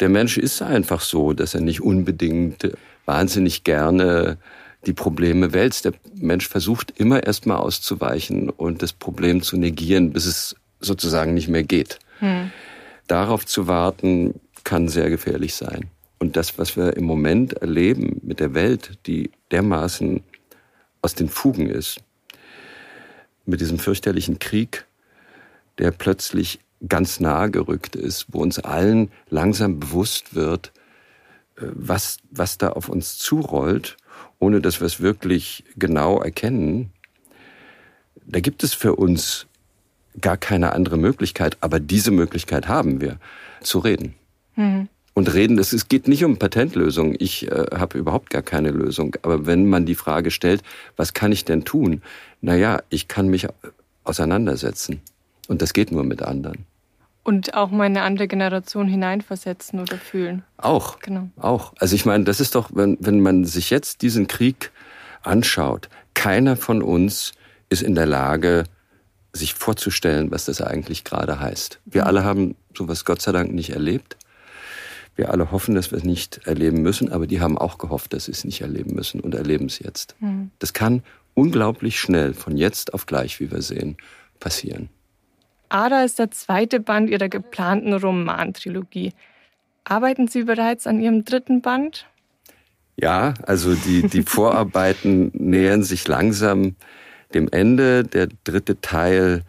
Der 0.00 0.08
Mensch 0.08 0.38
ist 0.38 0.62
einfach 0.62 1.00
so, 1.00 1.32
dass 1.32 1.54
er 1.54 1.60
nicht 1.60 1.80
unbedingt 1.80 2.70
wahnsinnig 3.04 3.64
gerne 3.64 4.38
die 4.86 4.92
Probleme 4.92 5.52
wälzt. 5.52 5.84
Der 5.84 5.92
Mensch 6.14 6.48
versucht 6.48 6.92
immer 6.96 7.24
erstmal 7.24 7.58
auszuweichen 7.58 8.50
und 8.50 8.82
das 8.82 8.92
Problem 8.92 9.42
zu 9.42 9.56
negieren, 9.56 10.12
bis 10.12 10.26
es 10.26 10.56
sozusagen 10.80 11.34
nicht 11.34 11.48
mehr 11.48 11.62
geht. 11.62 11.98
Hm. 12.20 12.50
Darauf 13.06 13.46
zu 13.46 13.68
warten, 13.68 14.40
kann 14.66 14.88
sehr 14.88 15.08
gefährlich 15.08 15.54
sein. 15.54 15.90
Und 16.18 16.36
das, 16.36 16.58
was 16.58 16.76
wir 16.76 16.96
im 16.96 17.04
Moment 17.04 17.52
erleben 17.52 18.20
mit 18.24 18.40
der 18.40 18.52
Welt, 18.52 18.98
die 19.06 19.30
dermaßen 19.52 20.22
aus 21.02 21.14
den 21.14 21.28
Fugen 21.28 21.70
ist, 21.70 22.00
mit 23.44 23.60
diesem 23.60 23.78
fürchterlichen 23.78 24.40
Krieg, 24.40 24.84
der 25.78 25.92
plötzlich 25.92 26.58
ganz 26.88 27.20
nahe 27.20 27.50
gerückt 27.50 27.94
ist, 27.94 28.26
wo 28.32 28.40
uns 28.40 28.58
allen 28.58 29.12
langsam 29.30 29.78
bewusst 29.78 30.34
wird, 30.34 30.72
äh, 31.58 31.66
was, 31.72 32.18
was 32.30 32.58
da 32.58 32.70
auf 32.70 32.88
uns 32.88 33.18
zurollt, 33.18 33.96
ohne 34.40 34.60
dass 34.60 34.80
wir 34.80 34.86
es 34.86 35.00
wirklich 35.00 35.62
genau 35.76 36.20
erkennen, 36.20 36.92
da 38.26 38.40
gibt 38.40 38.64
es 38.64 38.74
für 38.74 38.96
uns 38.96 39.46
gar 40.20 40.36
keine 40.36 40.72
andere 40.72 40.96
Möglichkeit, 40.96 41.56
aber 41.60 41.78
diese 41.78 42.10
Möglichkeit 42.10 42.66
haben 42.66 43.00
wir, 43.00 43.18
zu 43.60 43.78
reden. 43.78 44.16
Mhm. 44.56 44.88
Und 45.14 45.32
reden, 45.32 45.58
es 45.58 45.88
geht 45.88 46.08
nicht 46.08 46.24
um 46.24 46.36
Patentlösungen. 46.36 47.16
Ich 47.18 47.50
äh, 47.50 47.64
habe 47.74 47.96
überhaupt 47.96 48.28
gar 48.28 48.42
keine 48.42 48.70
Lösung. 48.70 49.16
Aber 49.22 49.46
wenn 49.46 49.66
man 49.66 49.86
die 49.86 49.94
Frage 49.94 50.30
stellt, 50.30 50.62
was 50.96 51.14
kann 51.14 51.32
ich 51.32 51.46
denn 51.46 51.64
tun? 51.64 52.02
Naja, 52.42 52.80
ich 52.90 53.08
kann 53.08 53.28
mich 53.28 53.46
auseinandersetzen. 54.04 55.00
Und 55.48 55.62
das 55.62 55.72
geht 55.72 55.90
nur 55.90 56.04
mit 56.04 56.20
anderen. 56.20 56.66
Und 57.22 57.54
auch 57.54 57.70
mal 57.70 57.86
in 57.86 57.96
eine 57.96 58.02
andere 58.02 58.28
Generation 58.28 58.88
hineinversetzen 58.88 59.80
oder 59.80 59.96
fühlen. 59.96 60.44
Auch. 60.58 60.98
Genau. 61.00 61.30
Auch. 61.38 61.72
Also 61.78 61.94
ich 61.94 62.04
meine, 62.04 62.24
das 62.24 62.38
ist 62.38 62.54
doch, 62.54 62.70
wenn, 62.74 62.98
wenn 63.00 63.20
man 63.20 63.44
sich 63.44 63.70
jetzt 63.70 64.02
diesen 64.02 64.28
Krieg 64.28 64.70
anschaut, 65.22 65.88
keiner 66.14 66.56
von 66.56 66.82
uns 66.82 67.32
ist 67.68 67.82
in 67.82 67.94
der 67.94 68.06
Lage, 68.06 68.64
sich 69.32 69.54
vorzustellen, 69.54 70.30
was 70.30 70.44
das 70.44 70.60
eigentlich 70.60 71.04
gerade 71.04 71.40
heißt. 71.40 71.80
Wir 71.84 72.02
mhm. 72.02 72.06
alle 72.06 72.24
haben 72.24 72.56
sowas 72.76 73.04
Gott 73.04 73.22
sei 73.22 73.32
Dank 73.32 73.52
nicht 73.52 73.70
erlebt. 73.70 74.16
Wir 75.16 75.30
alle 75.30 75.50
hoffen, 75.50 75.74
dass 75.74 75.90
wir 75.90 75.98
es 75.98 76.04
nicht 76.04 76.46
erleben 76.46 76.82
müssen, 76.82 77.10
aber 77.10 77.26
die 77.26 77.40
haben 77.40 77.56
auch 77.56 77.78
gehofft, 77.78 78.12
dass 78.12 78.26
sie 78.26 78.32
es 78.32 78.44
nicht 78.44 78.60
erleben 78.60 78.94
müssen 78.94 79.20
und 79.20 79.34
erleben 79.34 79.66
es 79.66 79.78
jetzt. 79.78 80.14
Mhm. 80.20 80.50
Das 80.58 80.74
kann 80.74 81.02
unglaublich 81.34 81.98
schnell, 81.98 82.34
von 82.34 82.56
jetzt 82.56 82.94
auf 82.94 83.06
gleich, 83.06 83.40
wie 83.40 83.50
wir 83.50 83.62
sehen, 83.62 83.96
passieren. 84.38 84.90
Ada 85.68 86.04
ist 86.04 86.18
der 86.18 86.30
zweite 86.30 86.80
Band 86.80 87.10
ihrer 87.10 87.28
geplanten 87.28 87.92
Romantrilogie. 87.94 89.12
Arbeiten 89.84 90.28
Sie 90.28 90.44
bereits 90.44 90.86
an 90.86 91.00
Ihrem 91.00 91.24
dritten 91.24 91.62
Band? 91.62 92.06
Ja, 92.96 93.34
also 93.42 93.74
die, 93.74 94.08
die 94.08 94.22
Vorarbeiten 94.22 95.30
nähern 95.34 95.82
sich 95.82 96.06
langsam 96.08 96.76
dem 97.34 97.48
Ende. 97.50 98.04
Der 98.04 98.28
dritte 98.44 98.80
Teil 98.80 99.42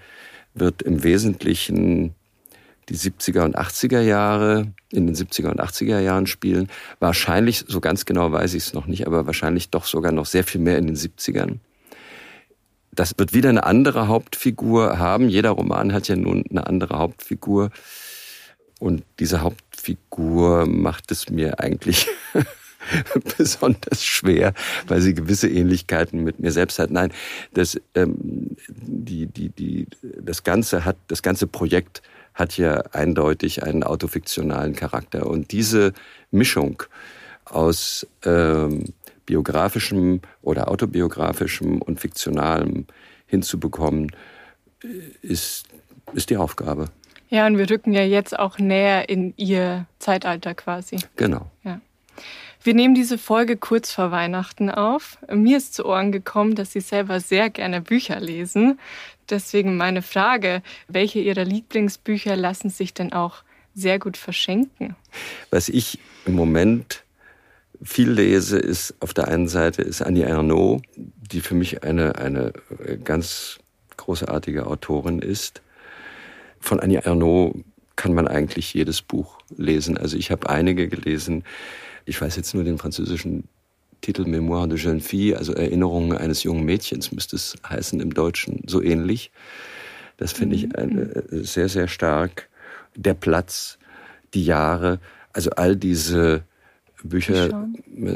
wird 0.53 0.81
im 0.81 1.03
Wesentlichen 1.03 2.13
die 2.89 2.95
70er 2.95 3.43
und 3.43 3.57
80er 3.57 4.01
Jahre, 4.01 4.73
in 4.91 5.07
den 5.07 5.15
70er 5.15 5.49
und 5.49 5.61
80er 5.61 5.99
Jahren 5.99 6.27
spielen. 6.27 6.69
Wahrscheinlich, 6.99 7.65
so 7.67 7.81
ganz 7.81 8.05
genau 8.05 8.31
weiß 8.31 8.53
ich 8.53 8.63
es 8.63 8.73
noch 8.73 8.87
nicht, 8.87 9.07
aber 9.07 9.25
wahrscheinlich 9.25 9.69
doch 9.69 9.85
sogar 9.85 10.11
noch 10.11 10.25
sehr 10.25 10.43
viel 10.43 10.61
mehr 10.61 10.77
in 10.77 10.87
den 10.87 10.95
70ern. 10.95 11.57
Das 12.91 13.13
wird 13.17 13.33
wieder 13.33 13.49
eine 13.49 13.65
andere 13.65 14.07
Hauptfigur 14.07 14.97
haben. 14.97 15.29
Jeder 15.29 15.51
Roman 15.51 15.93
hat 15.93 16.07
ja 16.07 16.15
nun 16.15 16.45
eine 16.49 16.65
andere 16.65 16.97
Hauptfigur. 16.97 17.69
Und 18.79 19.03
diese 19.19 19.41
Hauptfigur 19.41 20.65
macht 20.65 21.11
es 21.11 21.29
mir 21.29 21.59
eigentlich 21.59 22.07
besonders 23.37 24.03
schwer, 24.03 24.53
weil 24.87 25.01
sie 25.01 25.13
gewisse 25.13 25.49
Ähnlichkeiten 25.49 26.23
mit 26.23 26.39
mir 26.39 26.51
selbst 26.51 26.79
hat. 26.79 26.89
Nein, 26.89 27.11
das, 27.53 27.79
ähm, 27.95 28.55
die, 28.67 29.25
die, 29.25 29.49
die, 29.49 29.87
das 30.01 30.43
Ganze 30.43 30.85
hat, 30.85 30.97
das 31.07 31.21
ganze 31.21 31.47
Projekt 31.47 32.01
hat 32.37 32.55
ja 32.57 32.81
eindeutig 32.91 33.63
einen 33.63 33.83
autofiktionalen 33.83 34.75
Charakter. 34.75 35.25
Und 35.25 35.51
diese 35.51 35.93
Mischung 36.29 36.83
aus 37.45 38.05
ähm, 38.23 38.93
biografischem 39.25 40.21
oder 40.43 40.69
autobiografischem 40.69 41.81
und 41.81 41.99
fiktionalem 41.99 42.85
hinzubekommen, 43.25 44.11
äh, 44.83 44.87
ist, 45.21 45.65
ist 46.13 46.29
die 46.29 46.37
Aufgabe. 46.37 46.89
Ja, 47.29 47.47
und 47.47 47.57
wir 47.57 47.69
rücken 47.69 47.91
ja 47.91 48.03
jetzt 48.03 48.37
auch 48.37 48.59
näher 48.59 49.09
in 49.09 49.33
Ihr 49.35 49.87
Zeitalter 49.99 50.53
quasi. 50.53 50.97
Genau. 51.15 51.49
Ja. 51.63 51.81
Wir 52.67 52.73
nehmen 52.73 52.95
diese 52.95 53.17
Folge 53.17 53.55
kurz 53.55 53.93
vor 53.93 54.11
Weihnachten 54.11 54.69
auf. 54.69 55.19
Mir 55.33 55.55
ist 55.55 55.73
zu 55.73 55.85
Ohren 55.85 56.11
gekommen, 56.11 56.53
dass 56.53 56.73
Sie 56.73 56.81
selber 56.81 57.21
sehr 57.21 57.49
gerne 57.49 57.79
Bücher 57.79 58.19
lesen. 58.19 58.77
Deswegen 59.29 59.77
meine 59.77 60.01
Frage, 60.01 60.61
welche 60.89 61.19
Ihrer 61.19 61.45
Lieblingsbücher 61.45 62.35
lassen 62.35 62.69
sich 62.69 62.93
denn 62.93 63.13
auch 63.13 63.43
sehr 63.73 63.99
gut 63.99 64.17
verschenken? 64.17 64.97
Was 65.49 65.69
ich 65.69 65.97
im 66.25 66.35
Moment 66.35 67.05
viel 67.81 68.11
lese, 68.11 68.59
ist 68.59 68.95
auf 68.99 69.13
der 69.13 69.29
einen 69.29 69.47
Seite 69.47 69.81
ist 69.81 70.01
Annie 70.01 70.25
Ernaux, 70.25 70.81
die 70.97 71.39
für 71.39 71.55
mich 71.55 71.83
eine, 71.83 72.17
eine 72.17 72.51
ganz 73.01 73.59
großartige 73.95 74.67
Autorin 74.67 75.19
ist. 75.19 75.61
Von 76.59 76.81
Annie 76.81 76.99
Ernaux 76.99 77.55
kann 77.95 78.13
man 78.13 78.27
eigentlich 78.27 78.73
jedes 78.73 79.01
Buch 79.01 79.39
lesen. 79.55 79.97
Also 79.97 80.17
ich 80.17 80.31
habe 80.31 80.49
einige 80.49 80.89
gelesen, 80.89 81.45
ich 82.07 82.19
weiß 82.19 82.35
jetzt 82.37 82.53
nur 82.55 82.63
den 82.63 82.77
französischen 82.77 83.43
Titel 84.01 84.23
Mémoire 84.23 84.67
de 84.67 84.77
jeune 84.77 85.01
fille, 85.01 85.37
also 85.37 85.53
Erinnerungen 85.53 86.17
eines 86.17 86.43
jungen 86.43 86.63
Mädchens 86.63 87.11
müsste 87.11 87.35
es 87.35 87.55
heißen 87.67 87.99
im 87.99 88.13
Deutschen, 88.13 88.63
so 88.65 88.81
ähnlich. 88.81 89.31
Das 90.17 90.31
finde 90.31 90.55
ich 90.55 90.75
eine, 90.75 91.25
mhm. 91.29 91.43
sehr, 91.43 91.67
sehr 91.67 91.87
stark. 91.87 92.49
Der 92.95 93.13
Platz, 93.13 93.77
die 94.33 94.45
Jahre, 94.45 94.99
also 95.33 95.51
all 95.51 95.75
diese 95.75 96.43
Bücher 97.03 97.67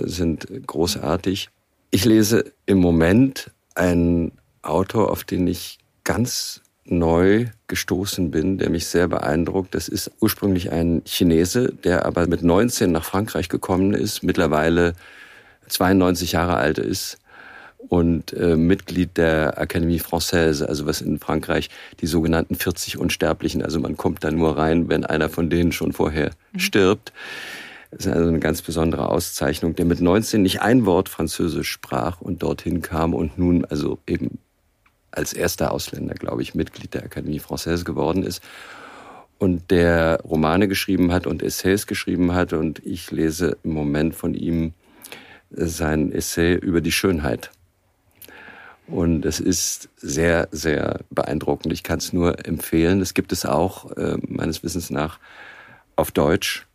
sind 0.05 0.47
großartig. 0.65 1.49
Ich 1.91 2.05
lese 2.05 2.51
im 2.65 2.79
Moment 2.79 3.51
einen 3.75 4.31
Autor, 4.61 5.11
auf 5.11 5.23
den 5.23 5.47
ich 5.47 5.79
ganz 6.03 6.61
neu 6.85 7.45
gestoßen 7.67 8.31
bin, 8.31 8.57
der 8.57 8.69
mich 8.69 8.87
sehr 8.87 9.07
beeindruckt. 9.07 9.75
Das 9.75 9.87
ist 9.87 10.11
ursprünglich 10.19 10.71
ein 10.71 11.03
Chinese, 11.05 11.71
der 11.83 12.05
aber 12.05 12.27
mit 12.27 12.43
19 12.43 12.91
nach 12.91 13.03
Frankreich 13.03 13.49
gekommen 13.49 13.93
ist, 13.93 14.23
mittlerweile 14.23 14.93
92 15.67 16.33
Jahre 16.33 16.55
alt 16.55 16.77
ist 16.79 17.17
und 17.87 18.33
äh, 18.33 18.55
Mitglied 18.55 19.17
der 19.17 19.61
Académie 19.61 20.01
Française, 20.01 20.65
also 20.65 20.85
was 20.85 21.01
in 21.01 21.19
Frankreich 21.19 21.69
die 21.99 22.07
sogenannten 22.07 22.55
40 22.55 22.97
Unsterblichen, 22.97 23.61
also 23.63 23.79
man 23.79 23.97
kommt 23.97 24.23
da 24.23 24.31
nur 24.31 24.57
rein, 24.57 24.89
wenn 24.89 25.05
einer 25.05 25.29
von 25.29 25.49
denen 25.49 25.71
schon 25.71 25.93
vorher 25.93 26.31
mhm. 26.53 26.59
stirbt. 26.59 27.13
Das 27.91 28.05
ist 28.05 28.13
also 28.13 28.29
eine 28.29 28.39
ganz 28.39 28.61
besondere 28.61 29.09
Auszeichnung, 29.09 29.75
der 29.75 29.85
mit 29.85 29.99
19 29.99 30.41
nicht 30.41 30.61
ein 30.61 30.85
Wort 30.85 31.09
Französisch 31.09 31.69
sprach 31.69 32.21
und 32.21 32.41
dorthin 32.43 32.81
kam 32.81 33.13
und 33.13 33.37
nun 33.37 33.65
also 33.65 33.99
eben 34.07 34.39
als 35.11 35.33
erster 35.33 35.71
Ausländer, 35.71 36.15
glaube 36.15 36.41
ich, 36.41 36.55
Mitglied 36.55 36.93
der 36.93 37.07
Académie 37.07 37.41
Française 37.41 37.83
geworden 37.83 38.23
ist 38.23 38.41
und 39.41 39.71
der 39.71 40.21
Romane 40.21 40.67
geschrieben 40.67 41.11
hat 41.11 41.25
und 41.25 41.41
Essays 41.41 41.87
geschrieben 41.87 42.33
hat. 42.33 42.53
Und 42.53 42.85
ich 42.85 43.09
lese 43.09 43.57
im 43.63 43.73
Moment 43.73 44.13
von 44.13 44.35
ihm 44.35 44.73
sein 45.49 46.11
Essay 46.11 46.53
über 46.53 46.79
die 46.79 46.91
Schönheit. 46.91 47.49
Und 48.85 49.25
es 49.25 49.39
ist 49.39 49.89
sehr, 49.97 50.47
sehr 50.51 50.99
beeindruckend. 51.09 51.73
Ich 51.73 51.81
kann 51.81 51.97
es 51.97 52.13
nur 52.13 52.45
empfehlen. 52.45 53.01
Es 53.01 53.13
gibt 53.13 53.31
es 53.31 53.45
auch, 53.45 53.91
äh, 53.97 54.17
meines 54.27 54.63
Wissens 54.63 54.91
nach, 54.91 55.17
auf 55.95 56.11
Deutsch. 56.11 56.67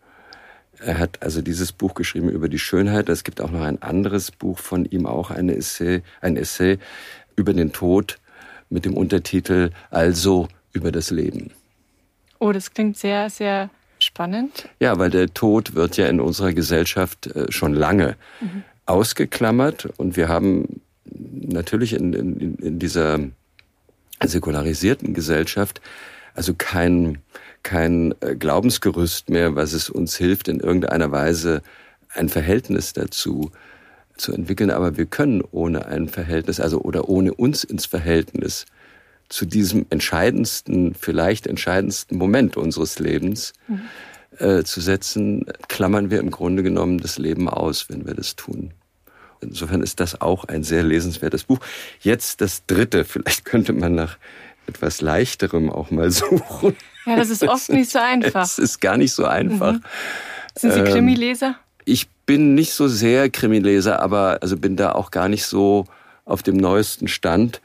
Er 0.78 0.98
hat 0.98 1.22
also 1.22 1.42
dieses 1.42 1.70
Buch 1.72 1.94
geschrieben 1.94 2.28
über 2.28 2.48
die 2.48 2.58
Schönheit. 2.58 3.08
Es 3.08 3.22
gibt 3.22 3.40
auch 3.40 3.50
noch 3.50 3.62
ein 3.62 3.80
anderes 3.80 4.30
Buch 4.30 4.58
von 4.58 4.84
ihm, 4.86 5.06
auch 5.06 5.30
ein 5.30 5.48
Essay, 5.48 6.02
ein 6.20 6.36
Essay 6.36 6.78
über 7.36 7.52
den 7.52 7.72
Tod 7.72 8.18
mit 8.70 8.84
dem 8.84 8.94
Untertitel 8.94 9.70
Also 9.90 10.48
über 10.72 10.92
das 10.92 11.10
Leben. 11.10 11.50
Oh, 12.38 12.52
das 12.52 12.72
klingt 12.72 12.98
sehr, 12.98 13.30
sehr 13.30 13.70
spannend. 13.98 14.68
Ja, 14.80 14.98
weil 14.98 15.10
der 15.10 15.32
Tod 15.32 15.74
wird 15.74 15.96
ja 15.96 16.06
in 16.06 16.20
unserer 16.20 16.52
Gesellschaft 16.52 17.28
äh, 17.28 17.50
schon 17.50 17.72
lange 17.72 18.16
mhm. 18.40 18.62
ausgeklammert 18.84 19.88
und 19.96 20.16
wir 20.16 20.28
haben 20.28 20.80
natürlich 21.04 21.94
in, 21.94 22.12
in, 22.12 22.56
in 22.56 22.78
dieser 22.78 23.20
säkularisierten 24.22 25.14
Gesellschaft 25.14 25.80
also 26.36 26.54
kein, 26.56 27.18
kein 27.62 28.14
äh, 28.20 28.36
Glaubensgerüst 28.36 29.30
mehr, 29.30 29.56
was 29.56 29.72
es 29.72 29.90
uns 29.90 30.16
hilft, 30.16 30.48
in 30.48 30.60
irgendeiner 30.60 31.10
Weise 31.10 31.62
ein 32.14 32.28
Verhältnis 32.28 32.92
dazu 32.92 33.50
zu 34.16 34.32
entwickeln, 34.32 34.70
aber 34.70 34.96
wir 34.96 35.06
können 35.06 35.42
ohne 35.50 35.86
ein 35.86 36.08
Verhältnis, 36.08 36.60
also 36.60 36.80
oder 36.80 37.08
ohne 37.08 37.34
uns 37.34 37.64
ins 37.64 37.86
Verhältnis 37.86 38.66
zu 39.28 39.44
diesem 39.44 39.86
entscheidendsten, 39.90 40.94
vielleicht 40.94 41.46
entscheidendsten 41.46 42.16
Moment 42.16 42.56
unseres 42.56 42.98
Lebens 42.98 43.52
mhm. 43.68 43.80
äh, 44.38 44.62
zu 44.62 44.80
setzen, 44.80 45.46
klammern 45.68 46.10
wir 46.10 46.20
im 46.20 46.30
Grunde 46.30 46.62
genommen 46.62 46.98
das 46.98 47.18
Leben 47.18 47.48
aus, 47.48 47.88
wenn 47.88 48.06
wir 48.06 48.14
das 48.14 48.36
tun. 48.36 48.72
Insofern 49.40 49.82
ist 49.82 50.00
das 50.00 50.20
auch 50.20 50.44
ein 50.44 50.64
sehr 50.64 50.82
lesenswertes 50.82 51.44
Buch. 51.44 51.58
Jetzt 52.00 52.40
das 52.40 52.64
dritte, 52.66 53.04
vielleicht 53.04 53.44
könnte 53.44 53.72
man 53.72 53.94
nach 53.94 54.18
etwas 54.66 55.00
leichterem 55.00 55.70
auch 55.70 55.90
mal 55.90 56.10
suchen. 56.12 56.76
Ja, 57.04 57.16
das 57.16 57.30
ist 57.30 57.42
oft 57.42 57.68
nicht 57.70 57.90
so 57.90 57.98
einfach. 58.02 58.44
Es 58.44 58.58
ist 58.58 58.80
gar 58.80 58.96
nicht 58.96 59.12
so 59.12 59.24
einfach. 59.24 59.74
Mhm. 59.74 59.84
Sind 60.54 60.72
Sie 60.72 60.84
Krimileser? 60.84 61.48
Ähm, 61.48 61.54
ich 61.84 62.08
bin 62.26 62.54
nicht 62.54 62.72
so 62.72 62.88
sehr 62.88 63.30
Krimileser, 63.30 64.00
aber 64.02 64.38
also 64.42 64.56
bin 64.56 64.76
da 64.76 64.92
auch 64.92 65.10
gar 65.10 65.28
nicht 65.28 65.46
so 65.46 65.86
auf 66.24 66.42
dem 66.42 66.56
neuesten 66.56 67.08
Stand. 67.08 67.62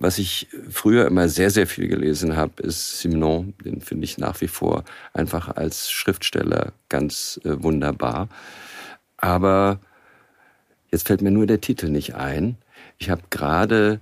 Was 0.00 0.18
ich 0.18 0.48
früher 0.70 1.06
immer 1.06 1.28
sehr, 1.28 1.50
sehr 1.50 1.66
viel 1.66 1.88
gelesen 1.88 2.36
habe, 2.36 2.62
ist 2.62 3.00
Simon. 3.00 3.54
Den 3.64 3.80
finde 3.80 4.04
ich 4.04 4.16
nach 4.16 4.40
wie 4.40 4.48
vor 4.48 4.84
einfach 5.12 5.56
als 5.56 5.90
Schriftsteller 5.90 6.72
ganz 6.88 7.40
äh, 7.44 7.62
wunderbar. 7.62 8.28
Aber 9.16 9.80
jetzt 10.90 11.06
fällt 11.06 11.20
mir 11.20 11.30
nur 11.30 11.46
der 11.46 11.60
Titel 11.60 11.88
nicht 11.88 12.14
ein. 12.14 12.56
Ich 12.98 13.10
habe 13.10 13.22
gerade, 13.30 14.00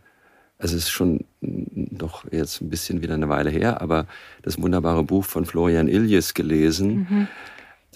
also 0.59 0.77
es 0.77 0.85
ist 0.85 0.91
schon 0.91 1.25
doch 1.41 2.31
jetzt 2.31 2.61
ein 2.61 2.71
bisschen 2.71 3.03
wieder 3.03 3.15
eine 3.15 3.29
Weile 3.29 3.51
her, 3.51 3.81
aber 3.81 4.07
das 4.43 4.61
wunderbare 4.61 5.03
Buch 5.03 5.25
von 5.25 5.47
Florian 5.47 5.89
Iljes 5.89 6.35
gelesen. 6.35 7.07
Mhm. 7.09 7.29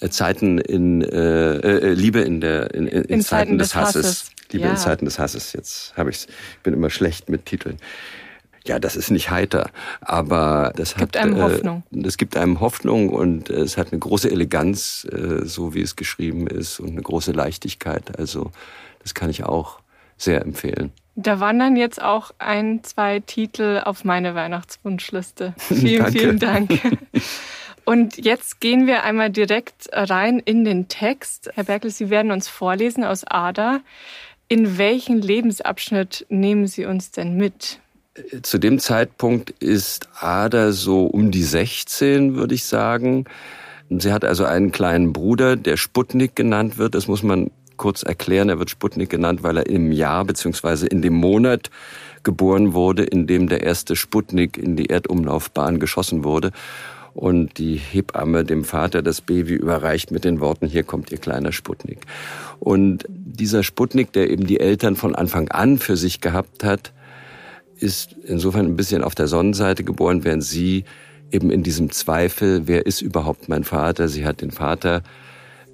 Äh, 0.01 0.11
Zeiten 0.11 0.59
in 0.59 1.03
äh, 1.03 1.57
äh, 1.57 1.93
Liebe 1.93 2.21
in 2.21 2.41
der 2.41 2.75
in, 2.75 2.87
in, 2.87 3.03
in 3.05 3.21
Zeiten, 3.21 3.23
Zeiten, 3.23 3.59
des, 3.59 3.75
Hasses. 3.75 4.07
Hasses. 4.07 4.31
Liebe 4.53 4.65
ja. 4.65 4.71
in 4.71 4.77
Zeiten 4.77 5.05
des 5.05 5.19
Hasses. 5.19 5.53
Jetzt 5.53 5.97
habe 5.97 6.11
ich's. 6.11 6.27
Ich 6.27 6.63
bin 6.63 6.75
immer 6.75 6.91
schlecht 6.91 7.29
mit 7.29 7.47
Titeln. 7.47 7.77
Ja, 8.67 8.79
das 8.79 8.95
ist 8.95 9.11
nicht 9.11 9.31
heiter, 9.31 9.71
aber 10.03 10.73
das 10.77 10.95
gibt 10.95 11.17
hat 11.17 11.25
einem 11.25 11.37
äh, 11.37 11.41
Hoffnung. 11.41 11.83
Das 11.91 12.19
gibt 12.19 12.37
einem 12.37 12.61
Hoffnung 12.61 13.09
und 13.09 13.49
äh, 13.49 13.55
es 13.55 13.79
hat 13.79 13.91
eine 13.91 13.99
große 13.99 14.31
Eleganz, 14.31 15.07
äh, 15.11 15.47
so 15.47 15.73
wie 15.75 15.81
es 15.81 15.97
geschrieben 15.97 16.47
ist 16.47 16.79
und 16.79 16.91
eine 16.91 17.01
große 17.01 17.33
Leichtigkeit. 17.33 18.19
Also 18.19 18.53
das 19.03 19.15
kann 19.15 19.31
ich 19.31 19.45
auch 19.45 19.81
sehr 20.19 20.43
empfehlen. 20.43 20.93
Da 21.17 21.41
wandern 21.41 21.77
jetzt 21.77 22.01
auch 22.03 22.33
ein, 22.39 22.85
zwei 22.85 23.21
Titel 23.21 23.81
auf 23.85 24.05
meine 24.05 24.35
Weihnachtswunschliste. 24.35 25.55
Vielen, 25.59 26.13
vielen 26.13 26.39
Dank. 26.39 26.71
Und 27.85 28.25
jetzt 28.25 28.61
gehen 28.61 28.87
wir 28.87 29.05
einmal 29.05 29.31
direkt 29.31 29.89
rein 29.93 30.39
in 30.39 30.65
den 30.65 30.89
Text. 30.89 31.51
Herr 31.55 31.65
Berkel, 31.65 31.91
Sie 31.91 32.11
werden 32.11 32.31
uns 32.31 32.49
vorlesen 32.49 33.05
aus 33.05 33.25
Ada. 33.25 33.81
In 34.49 34.79
welchen 34.79 35.21
Lebensabschnitt 35.21 36.27
nehmen 36.29 36.67
Sie 36.67 36.85
uns 36.85 37.11
denn 37.11 37.37
mit? 37.37 37.81
Zu 38.43 38.59
dem 38.59 38.79
Zeitpunkt 38.79 39.51
ist 39.51 40.09
Ada 40.21 40.73
so 40.73 41.07
um 41.07 41.31
die 41.31 41.45
16, 41.45 42.35
würde 42.35 42.55
ich 42.55 42.65
sagen. 42.65 43.25
Sie 43.89 44.13
hat 44.13 44.25
also 44.25 44.45
einen 44.45 44.73
kleinen 44.73 45.13
Bruder, 45.13 45.57
der 45.57 45.77
Sputnik 45.77 46.37
genannt 46.37 46.79
wird. 46.79 46.95
Das 46.95 47.09
muss 47.09 47.23
man 47.23 47.51
kurz 47.77 48.03
erklären. 48.03 48.49
Er 48.49 48.59
wird 48.59 48.71
Sputnik 48.71 49.11
genannt, 49.11 49.43
weil 49.43 49.57
er 49.57 49.67
im 49.67 49.91
Jahr 49.91 50.25
beziehungsweise 50.25 50.87
in 50.87 51.01
dem 51.01 51.15
Monat 51.15 51.71
geboren 52.23 52.75
wurde, 52.75 53.05
in 53.05 53.27
dem 53.27 53.49
der 53.49 53.63
erste 53.63 53.97
Sputnik 53.97 54.59
in 54.59 54.77
die 54.77 54.91
Erdumlaufbahn 54.91 55.81
geschossen 55.81 56.25
wurde 56.25 56.53
und 57.21 57.59
die 57.59 57.77
Hebamme 57.77 58.45
dem 58.45 58.65
Vater 58.65 59.03
das 59.03 59.21
Baby 59.21 59.53
überreicht 59.53 60.11
mit 60.11 60.25
den 60.25 60.41
Worten, 60.41 60.67
hier 60.67 60.85
kommt 60.85 61.13
ihr 61.13 61.19
kleiner 61.19 61.53
Sputnik. 61.53 62.07
Und 62.59 63.05
dieser 63.09 63.63
Sputnik, 63.63 64.11
der 64.13 64.31
eben 64.31 64.47
die 64.47 64.59
Eltern 64.59 64.97
von 64.97 65.15
Anfang 65.15 65.51
an 65.51 65.77
für 65.77 65.99
sich 65.99 66.23
gehabt 66.23 66.65
hat, 66.65 66.95
ist 67.77 68.17
insofern 68.25 68.65
ein 68.65 68.77
bisschen 68.77 69.05
auf 69.05 69.15
der 69.15 69.27
Sonnenseite 69.27 69.85
geboren, 69.85 70.25
während 70.25 70.45
sie 70.45 70.85
eben 71.31 71.51
in 71.51 71.63
diesem 71.63 71.91
Zweifel, 71.91 72.63
wer 72.67 72.87
ist 72.87 73.03
überhaupt 73.03 73.51
mein 73.51 73.65
Vater? 73.65 74.09
Sie 74.09 74.25
hat 74.25 74.41
den 74.41 74.51
Vater 74.51 75.03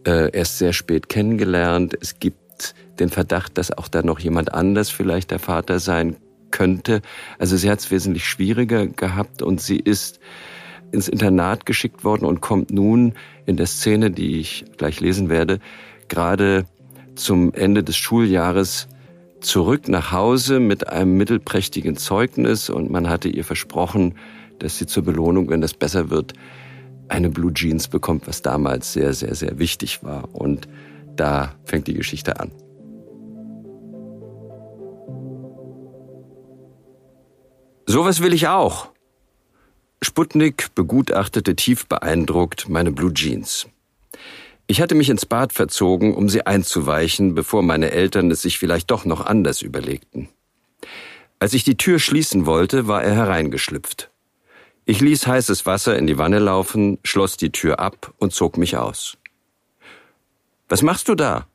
äh, 0.04 0.32
erst 0.32 0.58
sehr 0.58 0.72
spät 0.72 1.08
kennengelernt. 1.08 1.96
Es 2.00 2.18
gibt 2.18 2.74
den 2.98 3.08
Verdacht, 3.08 3.56
dass 3.56 3.70
auch 3.70 3.86
da 3.86 4.02
noch 4.02 4.18
jemand 4.18 4.52
anders 4.52 4.90
vielleicht 4.90 5.30
der 5.30 5.38
Vater 5.38 5.78
sein 5.78 6.16
könnte. 6.50 7.02
Also 7.38 7.56
sie 7.56 7.70
hat 7.70 7.78
es 7.78 7.92
wesentlich 7.92 8.26
schwieriger 8.26 8.88
gehabt 8.88 9.42
und 9.42 9.60
sie 9.60 9.78
ist 9.78 10.18
ins 10.92 11.08
Internat 11.08 11.66
geschickt 11.66 12.04
worden 12.04 12.24
und 12.24 12.40
kommt 12.40 12.70
nun 12.70 13.14
in 13.44 13.56
der 13.56 13.66
Szene, 13.66 14.10
die 14.10 14.40
ich 14.40 14.64
gleich 14.76 15.00
lesen 15.00 15.28
werde, 15.28 15.58
gerade 16.08 16.64
zum 17.14 17.52
Ende 17.54 17.82
des 17.82 17.96
Schuljahres 17.96 18.88
zurück 19.40 19.88
nach 19.88 20.12
Hause 20.12 20.60
mit 20.60 20.88
einem 20.88 21.16
mittelprächtigen 21.16 21.96
Zeugnis 21.96 22.70
und 22.70 22.90
man 22.90 23.08
hatte 23.08 23.28
ihr 23.28 23.44
versprochen, 23.44 24.14
dass 24.58 24.78
sie 24.78 24.86
zur 24.86 25.04
Belohnung, 25.04 25.48
wenn 25.50 25.60
das 25.60 25.74
besser 25.74 26.10
wird, 26.10 26.32
eine 27.08 27.30
Blue 27.30 27.52
Jeans 27.52 27.88
bekommt, 27.88 28.26
was 28.26 28.42
damals 28.42 28.92
sehr, 28.92 29.12
sehr, 29.12 29.34
sehr 29.34 29.58
wichtig 29.58 30.02
war. 30.02 30.34
Und 30.34 30.68
Da 31.16 31.54
fängt 31.64 31.86
die 31.86 31.94
Geschichte 31.94 32.38
an. 32.40 32.50
Sowas 37.86 38.22
will 38.22 38.34
ich 38.34 38.48
auch. 38.48 38.88
Sputnik 40.02 40.74
begutachtete 40.74 41.56
tief 41.56 41.86
beeindruckt 41.86 42.68
meine 42.68 42.92
Blue 42.92 43.12
Jeans. 43.14 43.66
Ich 44.66 44.80
hatte 44.80 44.94
mich 44.94 45.08
ins 45.08 45.26
Bad 45.26 45.52
verzogen, 45.52 46.14
um 46.14 46.28
sie 46.28 46.44
einzuweichen, 46.44 47.34
bevor 47.34 47.62
meine 47.62 47.92
Eltern 47.92 48.30
es 48.30 48.42
sich 48.42 48.58
vielleicht 48.58 48.90
doch 48.90 49.04
noch 49.04 49.24
anders 49.24 49.62
überlegten. 49.62 50.28
Als 51.38 51.54
ich 51.54 51.64
die 51.64 51.76
Tür 51.76 51.98
schließen 51.98 52.46
wollte, 52.46 52.88
war 52.88 53.02
er 53.02 53.14
hereingeschlüpft. 53.14 54.10
Ich 54.84 55.00
ließ 55.00 55.26
heißes 55.26 55.66
Wasser 55.66 55.96
in 55.98 56.06
die 56.06 56.18
Wanne 56.18 56.38
laufen, 56.38 56.98
schloss 57.02 57.36
die 57.36 57.50
Tür 57.50 57.80
ab 57.80 58.12
und 58.18 58.32
zog 58.32 58.56
mich 58.56 58.76
aus. 58.76 59.16
Was 60.68 60.82
machst 60.82 61.08
du 61.08 61.14
da? 61.14 61.46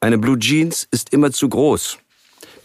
Eine 0.00 0.18
Blue 0.18 0.38
Jeans 0.38 0.86
ist 0.90 1.12
immer 1.12 1.32
zu 1.32 1.48
groß. 1.48 1.98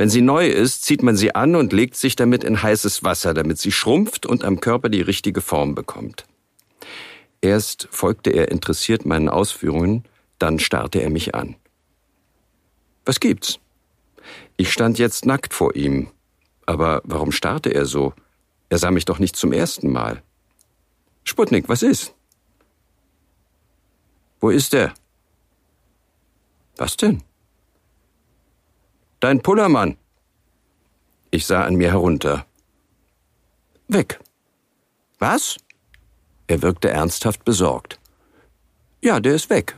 Wenn 0.04 0.10
sie 0.10 0.20
neu 0.20 0.50
ist, 0.50 0.84
zieht 0.84 1.02
man 1.02 1.16
sie 1.16 1.34
an 1.34 1.56
und 1.56 1.72
legt 1.72 1.96
sich 1.96 2.18
damit 2.18 2.44
in 2.44 2.62
heißes 2.62 3.06
Wasser, 3.06 3.34
damit 3.34 3.60
sie 3.60 3.72
schrumpft 3.72 4.26
und 4.26 4.44
am 4.44 4.60
Körper 4.60 4.90
die 4.90 5.00
richtige 5.00 5.40
Form 5.40 5.76
bekommt. 5.76 6.26
Erst 7.40 7.88
folgte 7.90 8.32
er 8.32 8.52
interessiert 8.52 9.06
meinen 9.06 9.30
Ausführungen, 9.30 10.04
dann 10.40 10.60
starrte 10.60 11.02
er 11.02 11.10
mich 11.10 11.36
an. 11.36 11.56
Was 13.06 13.22
gibt's? 13.22 13.60
Ich 14.58 14.74
stand 14.74 15.00
jetzt 15.00 15.26
nackt 15.26 15.54
vor 15.54 15.74
ihm. 15.74 16.10
Aber 16.66 17.02
warum 17.06 17.32
starrte 17.32 17.74
er 17.74 17.86
so? 17.86 18.14
Er 18.68 18.80
sah 18.80 18.92
mich 18.92 19.06
doch 19.06 19.20
nicht 19.20 19.38
zum 19.38 19.54
ersten 19.54 19.90
Mal. 19.90 20.22
Sputnik, 21.24 21.70
was 21.70 21.82
ist? 21.82 22.14
Wo 24.42 24.50
ist 24.50 24.74
er? 24.74 24.94
Was 26.76 26.98
denn? 26.98 27.24
Dein 29.24 29.42
Pullermann. 29.42 29.96
Ich 31.32 31.46
sah 31.46 31.64
an 31.64 31.76
mir 31.76 31.90
herunter. 31.92 32.46
Weg. 33.88 34.20
Was? 35.18 35.56
Er 36.48 36.62
wirkte 36.62 36.90
ernsthaft 36.90 37.46
besorgt. 37.46 38.02
Ja, 39.02 39.22
der 39.22 39.36
ist 39.36 39.50
weg. 39.50 39.78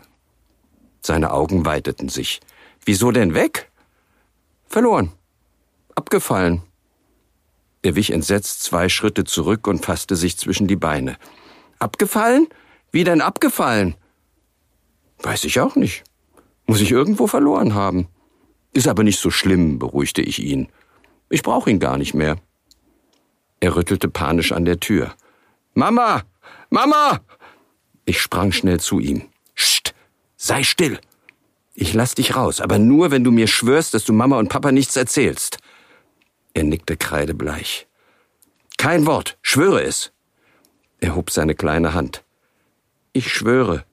Seine 0.99 1.29
Augen 1.29 1.63
weiteten 1.63 2.09
sich. 2.09 2.39
Wieso 2.85 3.11
denn 3.11 3.35
weg? 3.35 3.69
Verloren. 4.65 5.11
Abgefallen. 5.93 6.63
Er 7.83 7.95
wich 7.95 8.09
entsetzt 8.09 8.63
zwei 8.63 8.89
Schritte 8.89 9.25
zurück 9.25 9.67
und 9.67 9.85
fasste 9.85 10.15
sich 10.15 10.39
zwischen 10.39 10.65
die 10.65 10.75
Beine. 10.75 11.17
Abgefallen? 11.77 12.47
Wie 12.91 13.03
denn 13.03 13.21
abgefallen? 13.21 13.93
Weiß 15.19 15.43
ich 15.43 15.59
auch 15.59 15.75
nicht. 15.75 16.03
Muss 16.65 16.81
ich 16.81 16.89
irgendwo 16.89 17.27
verloren 17.27 17.75
haben. 17.75 18.07
Ist 18.75 18.89
aber 18.89 19.03
nicht 19.03 19.21
so 19.21 19.31
schlimm, 19.31 19.79
beruhigte 19.79 20.21
ich 20.21 20.39
ihn. 20.39 20.67
Ich 21.29 21.43
brauche 21.43 21.69
ihn 21.69 21.79
gar 21.79 21.97
nicht 21.97 22.13
mehr. 22.13 22.35
Er 23.61 23.77
rüttelte 23.77 24.09
panisch 24.09 24.51
an 24.51 24.65
der 24.65 24.81
Tür. 24.81 25.15
Mama! 25.73 26.23
Mama! 26.69 27.21
Ich 28.03 28.19
sprang 28.19 28.51
schnell 28.51 28.81
zu 28.81 28.99
ihm. 28.99 29.29
Scht! 29.53 29.95
Sei 30.35 30.63
still! 30.63 30.99
Ich 31.73 31.93
lass 31.93 32.15
dich 32.15 32.35
raus, 32.35 32.59
aber 32.59 32.77
nur, 32.77 33.11
wenn 33.11 33.23
du 33.23 33.31
mir 33.31 33.47
schwörst, 33.47 33.93
dass 33.93 34.03
du 34.03 34.11
Mama 34.11 34.37
und 34.39 34.49
Papa 34.49 34.73
nichts 34.73 34.97
erzählst. 34.97 35.57
Er 36.53 36.65
nickte 36.65 36.97
kreidebleich. 36.97 37.87
Kein 38.77 39.05
Wort, 39.05 39.37
schwöre 39.41 39.83
es. 39.83 40.11
Er 40.99 41.15
hob 41.15 41.31
seine 41.31 41.55
kleine 41.55 41.93
Hand. 41.93 42.25
Ich 43.13 43.31
schwöre. 43.31 43.85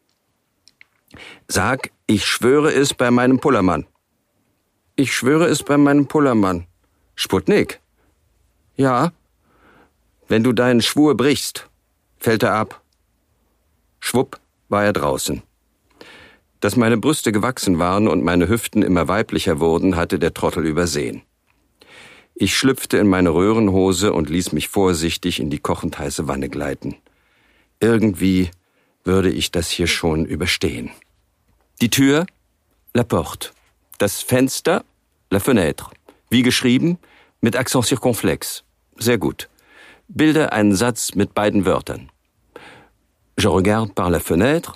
Sag, 1.47 1.93
ich 2.09 2.27
schwöre 2.27 2.73
es 2.73 2.95
bei 2.95 3.13
meinem 3.13 3.39
Pullermann. 3.39 3.87
Ich 5.03 5.17
schwöre 5.17 5.47
es 5.47 5.65
bei 5.65 5.77
meinem 5.79 6.07
Pullermann. 6.07 6.69
Sputnik? 7.17 7.81
Ja. 8.77 9.11
Wenn 10.29 10.45
du 10.45 10.53
deinen 10.53 10.81
Schwur 10.81 11.17
brichst, 11.17 11.69
fällt 12.21 12.45
er 12.45 12.55
ab. 12.55 12.81
Schwupp 13.99 14.39
war 14.69 14.85
er 14.85 14.93
draußen. 14.93 15.43
Dass 16.61 16.77
meine 16.77 16.99
Brüste 16.99 17.33
gewachsen 17.33 17.81
waren 17.81 18.07
und 18.07 18.23
meine 18.23 18.49
Hüften 18.49 18.83
immer 18.85 19.09
weiblicher 19.09 19.59
wurden, 19.59 19.97
hatte 19.97 20.21
der 20.21 20.35
Trottel 20.35 20.65
übersehen. 20.65 21.23
Ich 22.37 22.57
schlüpfte 22.57 22.99
in 22.99 23.09
meine 23.09 23.31
Röhrenhose 23.31 24.13
und 24.13 24.31
ließ 24.31 24.53
mich 24.53 24.69
vorsichtig 24.69 25.41
in 25.41 25.51
die 25.51 25.59
kochend 25.59 25.99
heiße 25.99 26.29
Wanne 26.29 26.49
gleiten. 26.49 26.95
Irgendwie 27.81 28.53
würde 29.03 29.31
ich 29.31 29.51
das 29.51 29.69
hier 29.69 29.89
schon 29.89 30.27
überstehen. 30.27 30.93
Die 31.81 31.91
Tür, 31.91 32.25
la 32.95 33.03
porte. 33.03 33.51
Das 33.99 34.23
Fenster, 34.23 34.85
la 35.33 35.41
fenêtre. 35.41 35.91
Wie 36.29 36.43
geschrieben, 36.43 36.99
mit 37.41 37.57
Accent 37.57 37.87
circonflex. 37.87 38.65
Sehr 38.99 39.19
gut. 39.19 39.49
Bilde 40.09 40.53
einen 40.53 40.75
Satz 40.75 41.15
mit 41.15 41.35
beiden 41.35 41.65
Wörtern. 41.65 42.11
Je 43.39 43.49
regarde 43.49 43.93
par 43.95 44.11
la 44.11 44.19
fenêtre. 44.19 44.75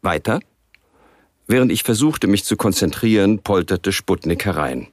Weiter. 0.00 0.40
Während 1.46 1.70
ich 1.70 1.82
versuchte, 1.82 2.26
mich 2.28 2.44
zu 2.44 2.56
konzentrieren, 2.56 3.40
polterte 3.40 3.92
Sputnik 3.92 4.46
herein. 4.46 4.88